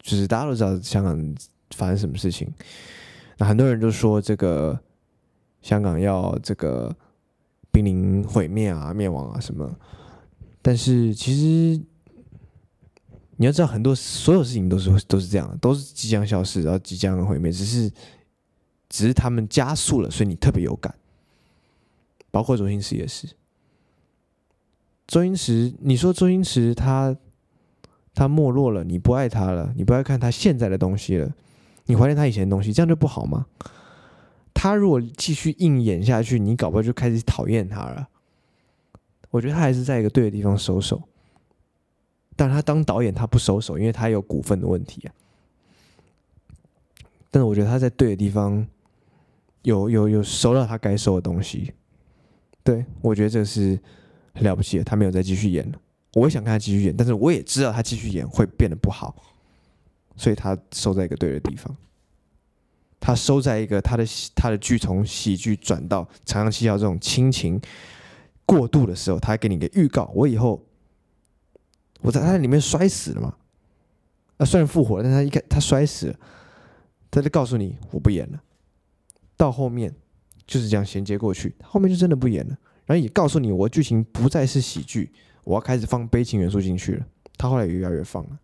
[0.03, 1.35] 就是大家都知道香港
[1.71, 2.47] 发生什么事情。
[3.39, 4.79] 那很多人都说这个
[5.63, 6.95] 香港要这个
[7.71, 9.75] 濒临毁灭啊、灭亡啊什么。
[10.61, 11.81] 但是其实
[13.37, 17.91] 你要知道，很多所有事情都是都是这样，都是即将消失，然后即将毁灭，只是
[18.89, 20.93] 只是他们加速了，所以你特别有感。
[22.31, 23.27] 包括周星驰也是。
[25.07, 27.15] 周星驰，你说周星驰他
[28.13, 31.33] 他没落了，你不爱他了，你不爱看他现在的东西了，
[31.85, 33.45] 你怀念他以前的东西，这样就不好吗？
[34.53, 38.09] 他如果继续硬演下去，你搞不好就开始讨厌他了。
[39.31, 41.01] 我觉得他还是在一个对的地方收手，
[42.35, 45.13] 但他当导演他不收手，因为他有股份的问题啊。
[47.31, 48.67] 但是我觉得他在对的地方
[49.63, 51.73] 有有有收到他该收的东西。
[52.63, 53.79] 对，我觉得这是。
[54.31, 55.77] 很了不起，他没有再继续演了。
[56.13, 59.13] 我也想看他继续演，但是我也知道他继续演会变得不好，
[60.15, 61.75] 所以他收在一个对的地方。
[63.01, 64.05] 他收在一个他的
[64.35, 67.59] 他的剧从喜剧转到长江七号这种亲情
[68.45, 70.63] 过渡的时候，他给你一个预告：我以后
[71.99, 73.35] 我在他里面摔死了嘛？
[74.37, 76.15] 啊，虽然复活了，但他一看他摔死了，
[77.11, 78.41] 他就告诉你我不演了。
[79.39, 79.95] 到后面
[80.45, 82.57] 就是这样衔接过去，后面就真的不演了。
[82.85, 85.09] 然后也告诉你，我剧情不再是喜剧，
[85.45, 87.07] 我要开始放悲情元素进去了。
[87.37, 88.39] 他后来也越来越放了，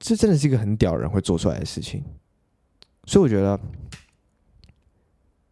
[0.00, 2.02] 这真的是一个很屌人会做出来的事情。
[3.04, 3.60] 所以我觉得，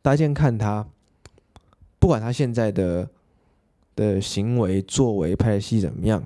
[0.03, 0.85] 大家先看他，
[2.01, 3.09] 不管他现在的
[3.95, 6.21] 的行为作为、拍戏怎么样，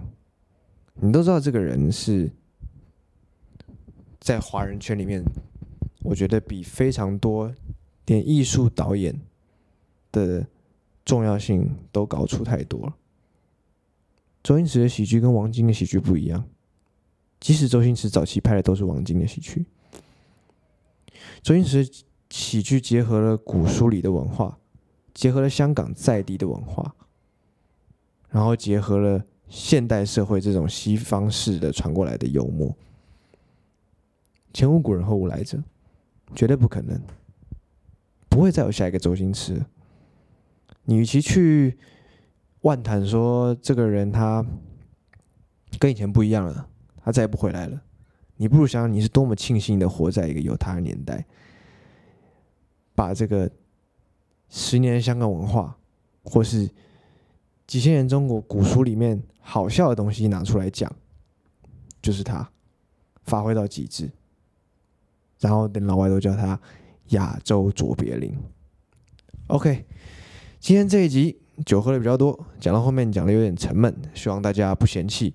[0.95, 2.31] 你都知道这个人是
[4.19, 5.23] 在华人圈里面，
[6.09, 7.55] 我觉得比非常多
[8.05, 9.19] 点艺术导演。
[10.11, 10.47] 的
[11.05, 12.97] 重要性都搞出太多了。
[14.43, 16.43] 周星驰的喜剧跟王晶的喜剧不一样，
[17.39, 19.67] 即使周星驰早期拍的都是王晶的喜剧，
[21.43, 21.87] 周星驰
[22.31, 24.59] 喜剧结合了古书里的文化，
[25.13, 26.95] 结合了香港在地的文化，
[28.31, 32.75] 然后结合了现代社会这种西方式的传过来的幽默，
[34.55, 35.63] 前无古人后无来者，
[36.35, 37.01] 绝对不可能，
[38.29, 39.65] 不会再有下一个周星驰。
[40.85, 41.79] 你与其去
[42.63, 44.45] 万谈说这个人他
[45.79, 47.83] 跟以前不一样了，他再也不回来了，
[48.37, 51.27] 你不如想想你是多么庆幸的活在一个有他的年代，
[52.95, 53.51] 把这个
[54.49, 55.79] 十年香港文化，
[56.25, 56.69] 或是
[57.67, 60.91] 几千年中国古书里面好笑的东西拿出来讲，
[62.01, 62.51] 就是他
[63.25, 64.11] 发挥到极致，
[65.41, 66.59] 然后等老外都叫他
[67.09, 68.35] 亚洲卓别林。
[69.49, 69.85] OK。
[70.61, 75.33] 今天这一集酒喝的比较多，讲到后面讲的有点沉闷，希望大家不嫌弃。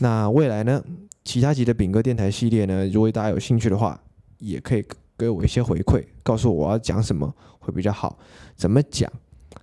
[0.00, 0.84] 那未来呢，
[1.24, 3.98] 其他集的饼哥电台系列呢，如果大家有兴趣的话，
[4.40, 4.84] 也可以
[5.16, 8.18] 给我一些回馈，告诉我要讲什么会比较好，
[8.56, 9.10] 怎么讲，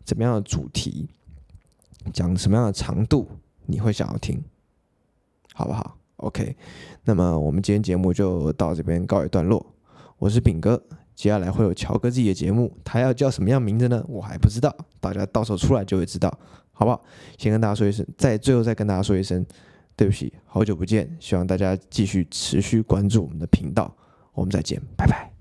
[0.04, 1.08] 怎么样的主题，
[2.12, 3.30] 讲什么样的长度，
[3.68, 4.44] 你会想要听，
[5.54, 6.58] 好不好？OK，
[7.04, 9.64] 那么我们今天节目就到这边告一段落，
[10.26, 10.82] 我是饼哥。
[11.14, 14.04] 接下来会有乔哥自己的节目，他要叫什么样名字呢？
[14.08, 16.36] 我还不知道，大家到时候出来就会知道，
[16.74, 17.00] 好不好？
[17.38, 19.46] 先跟大家说一声，在最后再跟大家说一声，
[19.96, 23.96] 对不起，好久不见，希望大家继续持续关注我们的频道，
[24.34, 25.35] 我们再见，拜拜。